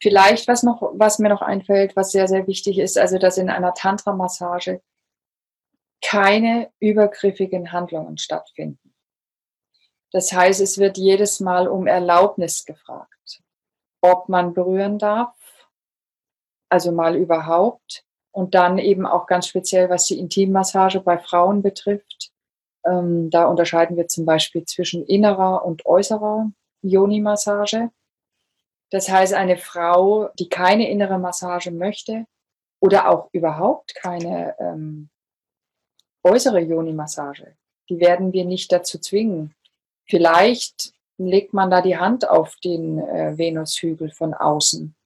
Vielleicht, 0.00 0.46
was, 0.46 0.62
noch, 0.62 0.92
was 0.94 1.18
mir 1.18 1.30
noch 1.30 1.42
einfällt, 1.42 1.96
was 1.96 2.12
sehr, 2.12 2.28
sehr 2.28 2.46
wichtig 2.46 2.78
ist, 2.78 2.96
also 2.96 3.18
dass 3.18 3.38
in 3.38 3.50
einer 3.50 3.74
Tantra-Massage 3.74 4.80
keine 6.02 6.70
übergriffigen 6.78 7.72
Handlungen 7.72 8.18
stattfinden. 8.18 8.85
Das 10.16 10.32
heißt, 10.32 10.62
es 10.62 10.78
wird 10.78 10.96
jedes 10.96 11.40
Mal 11.40 11.68
um 11.68 11.86
Erlaubnis 11.86 12.64
gefragt, 12.64 13.42
ob 14.00 14.30
man 14.30 14.54
berühren 14.54 14.98
darf, 14.98 15.36
also 16.70 16.90
mal 16.90 17.16
überhaupt, 17.16 18.02
und 18.32 18.54
dann 18.54 18.78
eben 18.78 19.04
auch 19.04 19.26
ganz 19.26 19.46
speziell, 19.46 19.90
was 19.90 20.06
die 20.06 20.18
Intimmassage 20.18 21.00
bei 21.00 21.18
Frauen 21.18 21.60
betrifft. 21.60 22.30
Ähm, 22.86 23.28
da 23.28 23.44
unterscheiden 23.44 23.98
wir 23.98 24.08
zum 24.08 24.24
Beispiel 24.24 24.64
zwischen 24.64 25.04
innerer 25.04 25.66
und 25.66 25.84
äußerer 25.84 26.50
Yoni-Massage. 26.80 27.90
Das 28.90 29.10
heißt, 29.10 29.34
eine 29.34 29.58
Frau, 29.58 30.30
die 30.38 30.48
keine 30.48 30.88
innere 30.88 31.18
Massage 31.18 31.70
möchte 31.70 32.24
oder 32.80 33.10
auch 33.10 33.28
überhaupt 33.32 33.94
keine 33.94 34.56
ähm, 34.60 35.10
äußere 36.22 36.60
Yoni-Massage, 36.60 37.54
die 37.90 38.00
werden 38.00 38.32
wir 38.32 38.46
nicht 38.46 38.72
dazu 38.72 38.98
zwingen. 38.98 39.52
Vielleicht 40.08 40.92
legt 41.18 41.54
man 41.54 41.70
da 41.70 41.82
die 41.82 41.96
Hand 41.96 42.28
auf 42.28 42.56
den 42.56 42.98
äh, 42.98 43.38
Venushügel 43.38 44.10
von 44.10 44.34
außen 44.34 44.96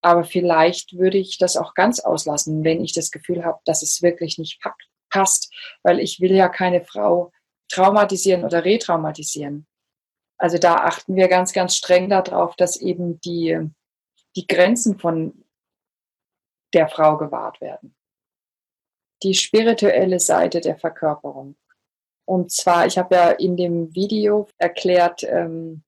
aber 0.00 0.24
vielleicht 0.24 0.96
würde 0.96 1.18
ich 1.18 1.38
das 1.38 1.56
auch 1.56 1.74
ganz 1.74 2.00
auslassen, 2.00 2.64
wenn 2.64 2.82
ich 2.82 2.92
das 2.92 3.10
Gefühl 3.10 3.44
habe, 3.44 3.60
dass 3.64 3.82
es 3.82 4.02
wirklich 4.02 4.38
nicht 4.38 4.60
passt, 5.10 5.52
weil 5.82 5.98
ich 5.98 6.20
will 6.20 6.32
ja 6.32 6.48
keine 6.48 6.84
Frau 6.84 7.32
traumatisieren 7.68 8.44
oder 8.44 8.64
retraumatisieren. 8.64 9.66
Also 10.38 10.58
da 10.58 10.76
achten 10.76 11.16
wir 11.16 11.28
ganz, 11.28 11.52
ganz 11.52 11.74
streng 11.74 12.08
darauf, 12.08 12.54
dass 12.54 12.76
eben 12.76 13.20
die, 13.20 13.58
die 14.36 14.46
Grenzen 14.46 14.98
von 14.98 15.44
der 16.74 16.88
Frau 16.88 17.16
gewahrt 17.16 17.60
werden. 17.60 17.96
Die 19.24 19.34
spirituelle 19.34 20.20
Seite 20.20 20.60
der 20.60 20.78
Verkörperung. 20.78 21.56
Und 22.28 22.50
zwar, 22.52 22.84
ich 22.84 22.98
habe 22.98 23.14
ja 23.14 23.30
in 23.30 23.56
dem 23.56 23.94
Video 23.94 24.48
erklärt, 24.58 25.24
ähm, 25.24 25.82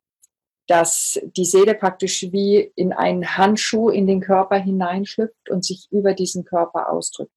dass 0.69 1.21
die 1.37 1.45
Seele 1.45 1.75
praktisch 1.75 2.33
wie 2.33 2.73
in 2.77 2.95
einen 2.95 3.37
Handschuh 3.37 3.91
in 3.91 4.07
den 4.07 4.21
Körper 4.23 4.57
hineinschlüpft 4.57 5.51
und 5.51 5.67
sich 5.67 5.89
über 5.91 6.15
diesen 6.15 6.47
Körper 6.47 6.91
ausdrückt. 6.91 7.37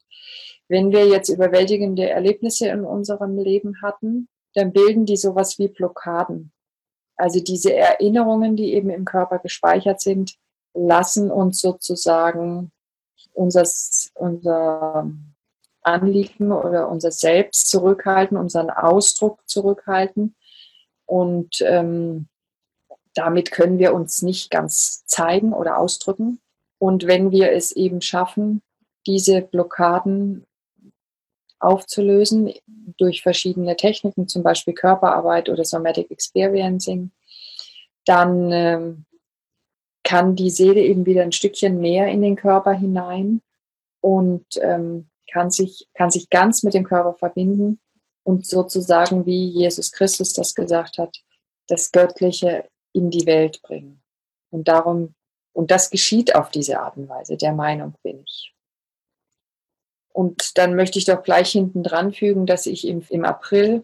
Wenn 0.69 0.93
wir 0.93 1.05
jetzt 1.05 1.27
überwältigende 1.27 2.09
Erlebnisse 2.09 2.69
in 2.69 2.85
unserem 2.85 3.37
Leben 3.37 3.81
hatten, 3.81 4.29
dann 4.53 4.71
bilden 4.71 5.05
die 5.05 5.17
sowas 5.17 5.59
wie 5.59 5.67
Blockaden. 5.67 6.53
Also 7.17 7.41
diese 7.41 7.73
Erinnerungen, 7.73 8.55
die 8.55 8.73
eben 8.73 8.89
im 8.89 9.03
Körper 9.03 9.39
gespeichert 9.39 9.99
sind, 9.99 10.35
lassen 10.73 11.29
uns 11.29 11.59
sozusagen 11.59 12.71
unser, 13.33 13.67
unser 14.13 15.11
Anliegen 15.83 16.51
oder 16.51 16.89
unser 16.89 17.11
Selbst 17.11 17.69
zurückhalten, 17.69 18.37
unseren 18.37 18.69
Ausdruck 18.69 19.39
zurückhalten. 19.45 20.35
Und 21.05 21.61
ähm, 21.61 22.27
damit 23.13 23.51
können 23.51 23.79
wir 23.79 23.93
uns 23.93 24.21
nicht 24.21 24.49
ganz 24.49 25.05
zeigen 25.05 25.53
oder 25.53 25.77
ausdrücken. 25.77 26.39
Und 26.79 27.07
wenn 27.07 27.31
wir 27.31 27.51
es 27.51 27.71
eben 27.71 28.01
schaffen, 28.01 28.61
diese 29.05 29.41
Blockaden 29.41 30.45
aufzulösen 31.59 32.53
durch 32.97 33.21
verschiedene 33.21 33.75
Techniken, 33.75 34.27
zum 34.27 34.43
Beispiel 34.43 34.73
Körperarbeit 34.73 35.49
oder 35.49 35.63
Somatic 35.63 36.11
Experiencing, 36.11 37.11
dann 38.05 38.51
ähm, 38.51 39.05
kann 40.03 40.35
die 40.35 40.49
Seele 40.49 40.81
eben 40.81 41.05
wieder 41.05 41.23
ein 41.23 41.31
Stückchen 41.31 41.79
mehr 41.79 42.07
in 42.07 42.21
den 42.21 42.35
Körper 42.35 42.73
hinein 42.73 43.41
und 44.01 44.45
ähm, 44.61 45.07
kann, 45.31 45.51
sich, 45.51 45.87
kann 45.93 46.11
sich 46.11 46.29
ganz 46.29 46.63
mit 46.63 46.73
dem 46.73 46.83
Körper 46.83 47.13
verbinden 47.13 47.79
und 48.23 48.45
sozusagen, 48.45 49.25
wie 49.25 49.47
Jesus 49.47 49.91
Christus 49.91 50.33
das 50.33 50.55
gesagt 50.55 50.97
hat, 50.97 51.17
das 51.67 51.91
Göttliche 51.91 52.67
in 52.93 53.09
die 53.09 53.25
Welt 53.25 53.61
bringen. 53.61 54.01
Und 54.49 54.67
darum, 54.67 55.15
und 55.53 55.71
das 55.71 55.89
geschieht 55.89 56.35
auf 56.35 56.49
diese 56.49 56.79
Art 56.79 56.97
und 56.97 57.09
Weise, 57.09 57.37
der 57.37 57.53
Meinung 57.53 57.95
bin 58.03 58.23
ich. 58.25 58.53
Und 60.13 60.57
dann 60.57 60.75
möchte 60.75 60.99
ich 60.99 61.05
doch 61.05 61.23
gleich 61.23 61.51
hinten 61.51 61.83
dran 61.83 62.13
fügen, 62.13 62.45
dass 62.45 62.67
ich 62.67 62.87
im, 62.87 63.03
im 63.09 63.25
April 63.25 63.83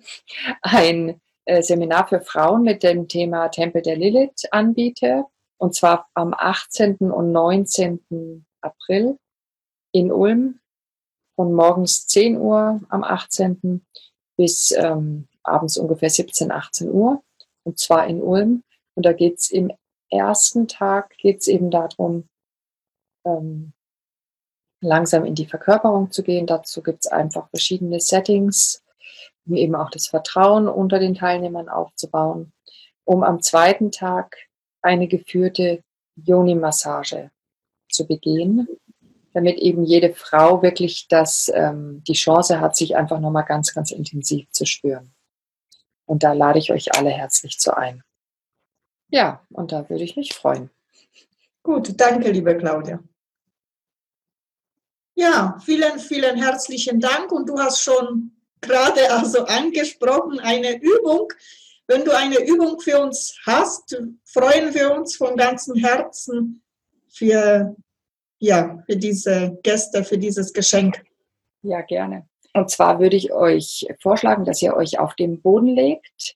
ein 0.62 1.20
äh, 1.46 1.64
Seminar 1.64 2.08
für 2.08 2.22
Frauen 2.22 2.62
mit 2.62 2.84
dem 2.84 3.08
Thema 3.08 3.50
Tempel 3.50 3.82
der 3.82 3.98
Lilith 3.98 4.46
anbiete. 4.52 5.26
Und 5.58 5.74
zwar 5.74 6.08
am 6.14 6.36
18. 6.38 6.98
und 6.98 7.32
19. 7.32 8.46
April 8.62 9.18
in 9.92 10.12
Ulm 10.12 10.60
von 11.40 11.54
morgens 11.54 12.06
10 12.08 12.36
Uhr 12.36 12.82
am 12.90 13.02
18. 13.02 13.82
bis 14.36 14.72
ähm, 14.72 15.26
abends 15.42 15.78
ungefähr 15.78 16.10
17, 16.10 16.52
18 16.52 16.92
Uhr. 16.92 17.24
Und 17.64 17.80
zwar 17.80 18.08
in 18.08 18.22
Ulm. 18.22 18.62
Und 18.96 19.06
da 19.06 19.14
geht 19.14 19.38
es 19.38 19.50
im 19.50 19.72
ersten 20.10 20.68
Tag 20.68 21.16
geht's 21.18 21.48
eben 21.48 21.72
darum, 21.72 22.28
ähm, 23.26 23.72
langsam 24.82 25.24
in 25.24 25.34
die 25.34 25.46
Verkörperung 25.46 26.12
zu 26.12 26.24
gehen. 26.24 26.46
Dazu 26.46 26.84
gibt 26.84 27.06
es 27.06 27.08
einfach 27.10 27.50
verschiedene 27.52 28.02
Settings, 28.02 28.84
um 29.48 29.56
eben 29.56 29.76
auch 29.76 29.92
das 29.92 30.08
Vertrauen 30.08 30.68
unter 30.68 31.00
den 31.00 31.16
Teilnehmern 31.16 31.70
aufzubauen, 31.70 32.52
um 33.06 33.24
am 33.24 33.42
zweiten 33.42 33.92
Tag 33.92 34.36
eine 34.82 35.08
geführte 35.08 35.86
Yoni-Massage 36.18 37.32
zu 37.88 38.06
begehen, 38.06 38.68
damit 39.40 39.58
eben 39.60 39.86
jede 39.86 40.14
Frau 40.14 40.62
wirklich 40.62 41.08
das, 41.08 41.50
ähm, 41.54 42.04
die 42.06 42.14
Chance 42.14 42.60
hat, 42.60 42.76
sich 42.76 42.98
einfach 42.98 43.22
nochmal 43.22 43.46
ganz, 43.46 43.74
ganz 43.74 43.90
intensiv 43.92 44.52
zu 44.52 44.66
spüren. 44.66 45.14
Und 46.06 46.24
da 46.24 46.34
lade 46.34 46.60
ich 46.60 46.74
euch 46.74 46.94
alle 46.96 47.10
herzlich 47.10 47.58
zu 47.58 47.76
ein. 47.76 48.04
Ja, 49.10 49.46
und 49.52 49.72
da 49.72 49.90
würde 49.90 50.04
ich 50.04 50.18
mich 50.18 50.34
freuen. 50.34 50.70
Gut, 51.64 51.94
danke, 51.96 52.32
liebe 52.32 52.58
Claudia. 52.58 53.00
Ja, 55.16 55.58
vielen, 55.64 56.00
vielen 56.00 56.36
herzlichen 56.36 57.00
Dank. 57.00 57.32
Und 57.32 57.48
du 57.48 57.58
hast 57.58 57.82
schon 57.82 58.36
gerade 58.60 59.10
also 59.10 59.46
angesprochen, 59.46 60.40
eine 60.40 60.82
Übung. 60.82 61.32
Wenn 61.88 62.04
du 62.04 62.16
eine 62.16 62.46
Übung 62.46 62.80
für 62.82 63.00
uns 63.00 63.38
hast, 63.46 64.02
freuen 64.26 64.74
wir 64.74 64.94
uns 64.94 65.16
von 65.16 65.38
ganzem 65.38 65.76
Herzen 65.76 66.62
für, 67.08 67.76
ja, 68.40 68.82
für 68.86 68.98
diese 68.98 69.60
Gäste, 69.64 70.04
für 70.04 70.18
dieses 70.18 70.54
Geschenk. 70.54 71.04
Ja, 71.62 71.82
gerne. 71.82 72.28
Und 72.54 72.70
zwar 72.70 73.00
würde 73.00 73.16
ich 73.16 73.32
euch 73.32 73.88
vorschlagen, 74.02 74.46
dass 74.46 74.62
ihr 74.62 74.76
euch 74.76 74.98
auf 74.98 75.14
den 75.16 75.42
Boden 75.42 75.68
legt 75.68 76.36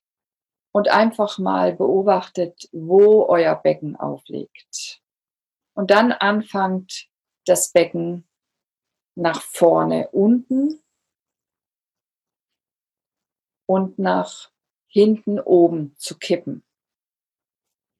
und 0.72 0.89
einfach 0.89 1.39
mal 1.39 1.74
beobachtet, 1.74 2.70
wo 2.72 3.26
euer 3.26 3.56
Becken 3.56 3.95
aufliegt. 3.95 5.01
Und 5.74 5.89
dann 5.89 6.12
anfangt 6.12 7.08
das 7.45 7.72
Becken 7.72 8.28
nach 9.16 9.41
vorne 9.41 10.10
unten 10.10 10.82
und 13.66 13.97
nach 13.97 14.51
hinten 14.88 15.39
oben 15.39 15.95
zu 15.97 16.18
kippen. 16.18 16.64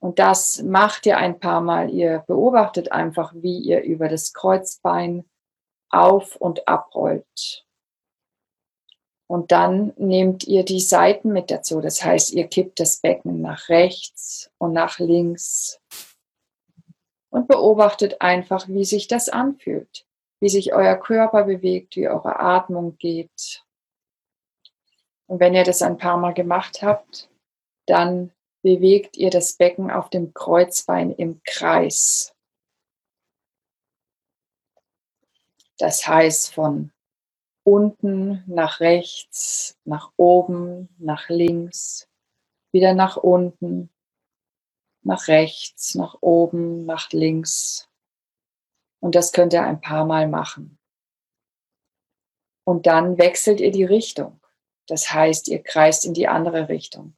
Und 0.04 0.20
das 0.20 0.62
macht 0.62 1.06
ihr 1.06 1.16
ein 1.16 1.39
paar 1.39 1.62
Mal. 1.62 1.89
Ihr 1.89 2.26
beobachtet 2.28 2.91
einfach, 2.91 3.34
wie 3.36 3.60
ihr 3.60 3.84
über 3.84 4.10
das 4.10 4.34
Kreuzbein 4.34 5.24
auf 5.89 6.36
und 6.36 6.68
abrollt. 6.68 7.66
Und 9.28 9.54
dann 9.54 9.93
nehmt 9.95 10.43
ihr 10.43 10.66
die 10.66 10.82
Seiten 10.82 11.32
mit 11.32 11.49
dazu. 11.49 11.80
Das 11.80 12.04
heißt, 12.04 12.34
ihr 12.34 12.47
kippt 12.47 12.82
das 12.82 12.97
Becken 12.97 13.39
nach 13.39 13.70
rechts 13.70 14.51
und 14.58 14.74
nach 14.74 14.99
links 14.99 15.80
und 17.30 17.47
beobachtet 17.47 18.20
einfach, 18.20 18.68
wie 18.68 18.84
sich 18.84 19.08
das 19.08 19.30
anfühlt, 19.30 20.06
wie 20.41 20.49
sich 20.49 20.74
euer 20.74 20.97
Körper 20.97 21.45
bewegt, 21.45 21.95
wie 21.95 22.10
eure 22.10 22.41
Atmung 22.41 22.97
geht. 22.97 23.64
Und 25.28 25.39
wenn 25.39 25.54
ihr 25.54 25.64
das 25.64 25.82
ein 25.82 25.97
paar 25.97 26.18
Mal 26.18 26.34
gemacht 26.34 26.82
habt, 26.82 27.30
dann 27.86 28.34
bewegt 28.64 29.18
ihr 29.18 29.30
das 29.30 29.53
Becken 29.53 29.91
auf 29.91 30.09
dem 30.09 30.34
Kreuzbein 30.34 31.11
im 31.11 31.41
Kreis. 31.43 32.34
Das 35.78 36.07
heißt 36.07 36.53
von 36.53 36.91
unten, 37.64 38.43
nach 38.47 38.80
rechts, 38.80 39.78
nach 39.84 40.11
oben, 40.16 40.89
nach 40.97 41.30
links, 41.30 42.07
wieder 42.72 42.93
nach 42.93 43.18
unten, 43.18 43.89
nach 45.01 45.28
rechts, 45.28 45.95
nach 45.95 46.18
oben, 46.22 46.86
nach 46.86 47.11
links. 47.11 47.89
Und 49.01 49.16
das 49.16 49.34
könnt 49.34 49.53
ihr 49.53 49.64
ein 49.64 49.82
paar 49.82 50.05
Mal 50.05 50.30
machen. 50.30 50.80
Und 52.66 52.86
dann 52.86 53.18
wechselt 53.18 53.59
ihr 53.59 53.72
die 53.72 53.84
Richtung. 53.84 54.39
Das 54.88 55.11
heißt, 55.11 55.49
ihr 55.49 55.61
kreist 55.61 56.05
in 56.05 56.14
die 56.14 56.30
andere 56.30 56.70
Richtung. 56.70 57.16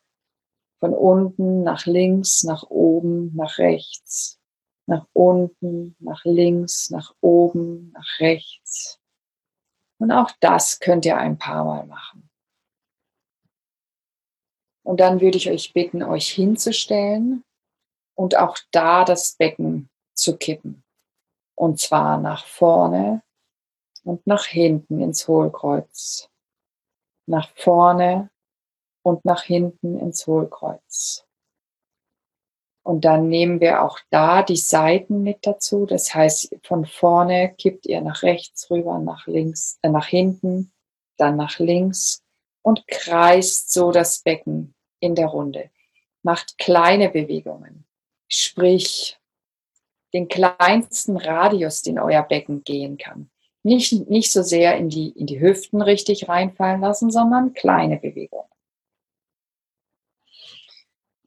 Von 0.80 0.94
unten 0.94 1.64
nach 1.64 1.86
links, 1.86 2.44
nach 2.44 2.64
oben, 2.64 3.36
nach 3.36 3.58
rechts, 3.58 4.40
nach 4.88 5.08
unten, 5.14 5.96
nach 6.00 6.26
links, 6.26 6.90
nach 6.90 7.16
oben, 7.22 7.92
nach 7.92 8.20
rechts. 8.20 9.00
Und 9.98 10.12
auch 10.12 10.32
das 10.40 10.80
könnt 10.80 11.06
ihr 11.06 11.18
ein 11.18 11.38
paar 11.38 11.64
Mal 11.66 11.86
machen. 11.86 12.30
Und 14.84 15.00
dann 15.00 15.22
würde 15.22 15.38
ich 15.38 15.50
euch 15.50 15.74
bitten, 15.74 16.04
euch 16.04 16.30
hinzustellen 16.30 17.44
und 18.14 18.38
auch 18.38 18.58
da 18.72 19.04
das 19.04 19.36
Becken 19.36 19.90
zu 20.14 20.38
kippen. 20.38 20.84
Und 21.56 21.80
zwar 21.80 22.20
nach 22.20 22.46
vorne 22.46 23.24
und 24.04 24.28
nach 24.28 24.46
hinten 24.46 25.02
ins 25.02 25.28
Hohlkreuz. 25.28 26.30
Nach 27.26 27.50
vorne 27.56 28.30
und 29.06 29.24
nach 29.24 29.44
hinten 29.44 30.00
ins 30.00 30.26
Hohlkreuz. 30.26 31.28
Und 32.84 33.06
dann 33.06 33.30
nehmen 33.30 33.62
wir 33.62 33.84
auch 33.84 34.00
da 34.10 34.42
die 34.42 34.58
Seiten 34.58 35.22
mit 35.22 35.46
dazu. 35.46 35.86
Das 35.86 36.14
heißt, 36.14 36.56
von 36.64 36.86
vorne 36.86 37.54
kippt 37.56 37.86
ihr 37.86 38.02
nach 38.02 38.24
rechts 38.24 38.70
rüber, 38.72 38.98
nach 38.98 39.28
links, 39.28 39.78
äh, 39.84 39.90
nach 39.90 40.08
hinten, 40.08 40.72
dann 41.18 41.36
nach 41.36 41.60
links 41.60 42.24
und 42.64 42.88
kreist 42.88 43.72
so 43.72 43.92
das 43.92 44.20
Becken 44.20 44.74
in 45.00 45.14
der 45.14 45.28
Runde. 45.28 45.70
Macht 46.24 46.58
kleine 46.58 47.10
Bewegungen. 47.10 47.86
Sprich, 48.28 49.20
den 50.14 50.28
kleinsten 50.28 51.18
Radius, 51.18 51.84
den 51.84 52.00
euer 52.00 52.24
Becken 52.24 52.64
gehen 52.64 52.98
kann. 52.98 53.30
Nicht, 53.62 54.10
nicht 54.10 54.32
so 54.32 54.42
sehr 54.42 54.78
in 54.78 54.90
die, 54.90 55.10
in 55.10 55.28
die 55.28 55.40
Hüften 55.40 55.82
richtig 55.82 56.28
reinfallen 56.28 56.82
lassen, 56.82 57.12
sondern 57.12 57.54
kleine 57.54 57.98
Bewegungen. 57.98 58.50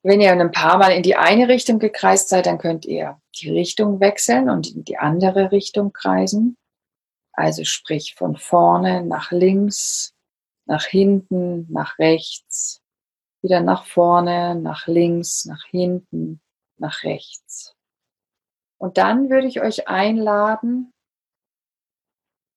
Wenn 0.08 0.22
ihr 0.22 0.32
ein 0.32 0.52
paar 0.52 0.78
Mal 0.78 0.92
in 0.92 1.02
die 1.02 1.16
eine 1.16 1.48
Richtung 1.48 1.78
gekreist 1.78 2.30
seid, 2.30 2.46
dann 2.46 2.56
könnt 2.56 2.86
ihr 2.86 3.20
die 3.36 3.50
Richtung 3.50 4.00
wechseln 4.00 4.48
und 4.48 4.74
in 4.74 4.82
die 4.82 4.96
andere 4.96 5.52
Richtung 5.52 5.92
kreisen. 5.92 6.56
Also 7.34 7.64
sprich 7.64 8.14
von 8.14 8.34
vorne 8.34 9.04
nach 9.04 9.32
links, 9.32 10.14
nach 10.64 10.86
hinten, 10.86 11.70
nach 11.70 11.98
rechts, 11.98 12.80
wieder 13.42 13.60
nach 13.60 13.84
vorne, 13.84 14.54
nach 14.54 14.86
links, 14.86 15.44
nach 15.44 15.62
hinten, 15.66 16.40
nach 16.78 17.02
rechts. 17.02 17.76
Und 18.78 18.96
dann 18.96 19.28
würde 19.28 19.46
ich 19.46 19.60
euch 19.60 19.88
einladen, 19.88 20.90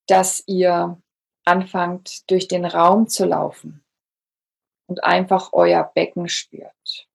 dass 0.07 0.41
ihr 0.47 1.01
anfangt, 1.43 2.31
durch 2.31 2.47
den 2.47 2.63
Raum 2.63 3.09
zu 3.09 3.25
laufen 3.25 3.83
und 4.87 5.03
einfach 5.03 5.49
euer 5.51 5.83
Becken 5.83 6.29
spürt. 6.29 7.10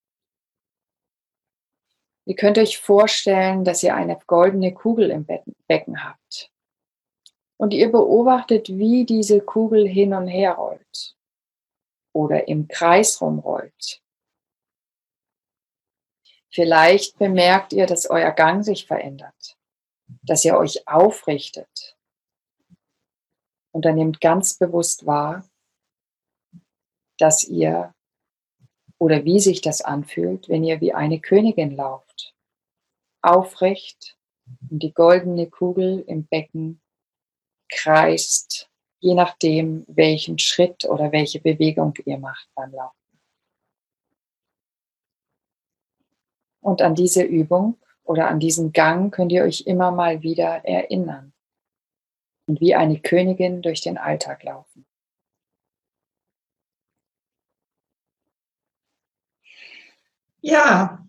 Ihr 2.26 2.34
könnt 2.34 2.58
euch 2.58 2.78
vorstellen, 2.78 3.64
dass 3.64 3.84
ihr 3.84 3.94
eine 3.94 4.18
goldene 4.26 4.74
Kugel 4.74 5.10
im 5.10 5.26
Becken 5.68 6.04
habt. 6.04 6.50
Und 7.56 7.72
ihr 7.72 7.90
beobachtet, 7.90 8.68
wie 8.68 9.06
diese 9.06 9.40
Kugel 9.40 9.86
hin 9.86 10.12
und 10.12 10.26
her 10.26 10.54
rollt 10.54 11.16
oder 12.12 12.48
im 12.48 12.66
Kreis 12.66 13.20
rumrollt. 13.20 14.02
Vielleicht 16.50 17.16
bemerkt 17.18 17.72
ihr, 17.72 17.86
dass 17.86 18.10
euer 18.10 18.32
Gang 18.32 18.64
sich 18.64 18.86
verändert, 18.86 19.56
dass 20.22 20.44
ihr 20.44 20.56
euch 20.56 20.88
aufrichtet. 20.88 21.96
Und 23.72 23.84
dann 23.84 23.94
nehmt 23.94 24.20
ganz 24.20 24.58
bewusst 24.58 25.06
wahr, 25.06 25.48
dass 27.18 27.44
ihr 27.44 27.94
oder 28.98 29.24
wie 29.24 29.40
sich 29.40 29.60
das 29.60 29.82
anfühlt, 29.82 30.48
wenn 30.48 30.64
ihr 30.64 30.80
wie 30.80 30.94
eine 30.94 31.20
Königin 31.20 31.76
lauft, 31.76 32.34
aufrecht 33.22 34.16
und 34.70 34.82
die 34.82 34.92
goldene 34.92 35.48
Kugel 35.48 36.04
im 36.06 36.26
Becken 36.26 36.80
kreist, 37.68 38.70
je 39.00 39.14
nachdem, 39.14 39.84
welchen 39.88 40.38
Schritt 40.38 40.84
oder 40.84 41.12
welche 41.12 41.40
Bewegung 41.40 41.94
ihr 42.04 42.18
macht 42.18 42.48
beim 42.54 42.72
Laufen. 42.72 42.96
Und 46.60 46.82
an 46.82 46.94
diese 46.94 47.22
Übung 47.22 47.78
oder 48.02 48.28
an 48.28 48.40
diesen 48.40 48.72
Gang 48.72 49.12
könnt 49.12 49.32
ihr 49.32 49.44
euch 49.44 49.62
immer 49.66 49.90
mal 49.90 50.22
wieder 50.22 50.64
erinnern 50.64 51.32
und 52.48 52.60
wie 52.60 52.74
eine 52.74 53.00
Königin 53.00 53.62
durch 53.62 53.82
den 53.82 53.98
Alltag 53.98 54.42
laufen. 54.42 54.86
Ja, 60.46 61.04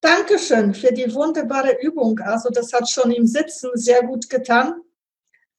danke 0.00 0.38
schön 0.38 0.72
für 0.72 0.92
die 0.92 1.12
wunderbare 1.12 1.82
Übung. 1.82 2.20
Also 2.20 2.48
das 2.48 2.72
hat 2.72 2.88
schon 2.88 3.10
im 3.10 3.26
Sitzen 3.26 3.70
sehr 3.74 4.04
gut 4.04 4.30
getan. 4.30 4.82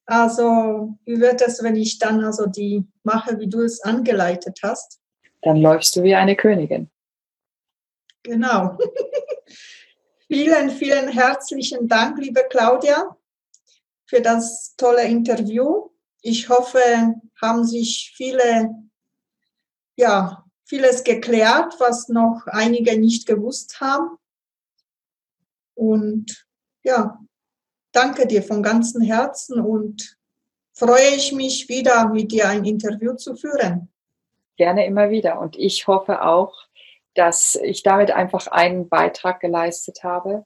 Also 0.05 0.97
wie 1.03 1.19
wird 1.19 1.41
es, 1.41 1.61
wenn 1.61 1.75
ich 1.75 1.99
dann 1.99 2.23
also 2.23 2.45
die 2.45 2.87
mache, 3.03 3.37
wie 3.41 3.49
du 3.49 3.59
es 3.59 3.81
angeleitet 3.81 4.61
hast? 4.63 5.01
Dann 5.41 5.57
läufst 5.57 5.97
du 5.97 6.03
wie 6.03 6.15
eine 6.15 6.37
Königin. 6.37 6.89
Genau. 8.23 8.77
vielen, 10.29 10.69
vielen 10.69 11.09
herzlichen 11.09 11.89
Dank, 11.89 12.19
liebe 12.19 12.45
Claudia, 12.49 13.17
für 14.05 14.21
das 14.21 14.75
tolle 14.77 15.03
Interview. 15.03 15.89
Ich 16.21 16.47
hoffe, 16.47 17.15
haben 17.41 17.65
sich 17.65 18.13
viele 18.15 18.69
ja, 19.97 20.43
vieles 20.73 21.03
geklärt, 21.03 21.75
was 21.77 22.09
noch 22.09 22.47
einige 22.47 22.99
nicht 22.99 23.27
gewusst 23.27 23.79
haben. 23.79 24.17
Und 25.75 26.47
ja, 26.81 27.19
danke 27.91 28.25
dir 28.25 28.41
von 28.41 28.63
ganzem 28.63 29.03
Herzen 29.03 29.61
und 29.61 30.17
freue 30.73 31.09
ich 31.15 31.31
mich 31.31 31.69
wieder 31.69 32.09
mit 32.09 32.31
dir 32.31 32.49
ein 32.49 32.65
Interview 32.65 33.13
zu 33.13 33.35
führen. 33.35 33.93
Gerne 34.57 34.87
immer 34.87 35.11
wieder. 35.11 35.39
Und 35.39 35.55
ich 35.59 35.85
hoffe 35.85 36.23
auch, 36.23 36.55
dass 37.13 37.53
ich 37.53 37.83
damit 37.83 38.09
einfach 38.09 38.47
einen 38.47 38.89
Beitrag 38.89 39.41
geleistet 39.41 40.03
habe, 40.03 40.43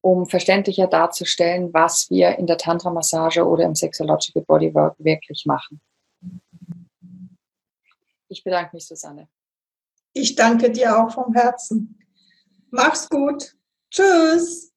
um 0.00 0.26
verständlicher 0.26 0.88
darzustellen, 0.88 1.72
was 1.72 2.10
wir 2.10 2.36
in 2.36 2.48
der 2.48 2.58
Tantra-Massage 2.58 3.46
oder 3.46 3.62
im 3.62 3.76
Sexological 3.76 4.42
Bodywork 4.42 4.96
wirklich 4.98 5.46
machen. 5.46 5.80
Ich 8.34 8.42
bedanke 8.42 8.74
mich, 8.74 8.86
Susanne. 8.86 9.28
Ich 10.12 10.34
danke 10.34 10.70
dir 10.70 10.98
auch 10.98 11.12
vom 11.12 11.32
Herzen. 11.34 12.00
Mach's 12.70 13.08
gut. 13.08 13.56
Tschüss. 13.92 14.72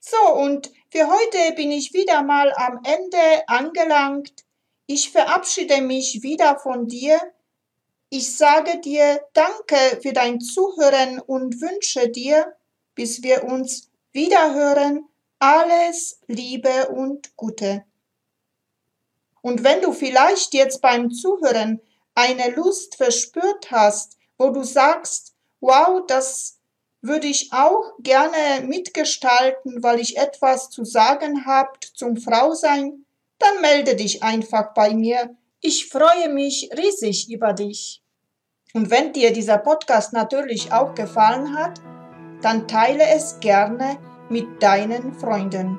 So, 0.00 0.34
und 0.36 0.72
für 0.90 1.06
heute 1.06 1.54
bin 1.54 1.70
ich 1.70 1.92
wieder 1.92 2.22
mal 2.22 2.50
am 2.56 2.80
Ende 2.82 3.46
angelangt. 3.46 4.44
Ich 4.86 5.10
verabschiede 5.10 5.82
mich 5.82 6.22
wieder 6.22 6.58
von 6.58 6.88
dir. 6.88 7.20
Ich 8.08 8.34
sage 8.34 8.80
dir 8.80 9.20
Danke 9.34 10.00
für 10.02 10.14
dein 10.14 10.40
Zuhören 10.40 11.20
und 11.20 11.60
wünsche 11.60 12.08
dir, 12.08 12.56
bis 12.94 13.22
wir 13.22 13.44
uns 13.44 13.90
wiederhören, 14.12 15.06
alles 15.40 16.20
Liebe 16.26 16.88
und 16.88 17.36
Gute. 17.36 17.84
Und 19.44 19.62
wenn 19.62 19.82
du 19.82 19.92
vielleicht 19.92 20.54
jetzt 20.54 20.80
beim 20.80 21.10
Zuhören 21.10 21.78
eine 22.14 22.48
Lust 22.54 22.96
verspürt 22.96 23.70
hast, 23.70 24.16
wo 24.38 24.48
du 24.48 24.62
sagst, 24.62 25.34
wow, 25.60 26.02
das 26.08 26.56
würde 27.02 27.26
ich 27.26 27.52
auch 27.52 27.92
gerne 27.98 28.66
mitgestalten, 28.66 29.82
weil 29.82 30.00
ich 30.00 30.16
etwas 30.16 30.70
zu 30.70 30.86
sagen 30.86 31.44
habt 31.44 31.84
zum 31.84 32.16
Frausein, 32.16 33.04
dann 33.38 33.60
melde 33.60 33.96
dich 33.96 34.22
einfach 34.22 34.72
bei 34.72 34.94
mir. 34.94 35.36
Ich 35.60 35.90
freue 35.90 36.30
mich 36.30 36.70
riesig 36.74 37.30
über 37.30 37.52
dich. 37.52 38.02
Und 38.72 38.90
wenn 38.90 39.12
dir 39.12 39.30
dieser 39.34 39.58
Podcast 39.58 40.14
natürlich 40.14 40.72
auch 40.72 40.94
gefallen 40.94 41.54
hat, 41.54 41.82
dann 42.40 42.66
teile 42.66 43.04
es 43.08 43.40
gerne 43.40 43.98
mit 44.30 44.62
deinen 44.62 45.12
Freunden. 45.12 45.78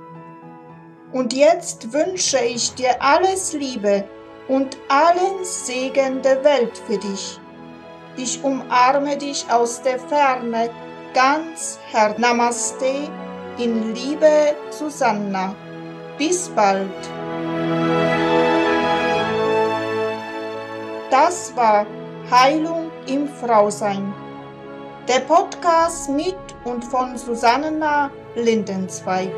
Und 1.16 1.32
jetzt 1.32 1.94
wünsche 1.94 2.44
ich 2.44 2.74
dir 2.74 3.02
alles 3.02 3.54
Liebe 3.54 4.04
und 4.50 4.78
allen 4.90 5.46
Segen 5.46 6.22
der 6.22 6.44
Welt 6.44 6.78
für 6.78 6.98
dich. 6.98 7.40
Ich 8.18 8.44
umarme 8.44 9.16
dich 9.16 9.46
aus 9.50 9.82
der 9.82 9.98
Ferne 9.98 10.70
ganz 11.14 11.80
Herr 11.90 12.20
Namaste 12.20 13.10
in 13.58 13.96
Liebe 13.96 14.56
Susanna. 14.72 15.56
Bis 16.18 16.50
bald. 16.50 16.92
Das 21.10 21.56
war 21.56 21.86
Heilung 22.30 22.92
im 23.08 23.30
Frausein. 23.30 24.14
Der 25.08 25.22
Podcast 25.22 26.10
mit 26.10 26.36
und 26.66 26.84
von 26.84 27.18
Susanna 27.18 28.12
Lindenzweig. 28.36 29.32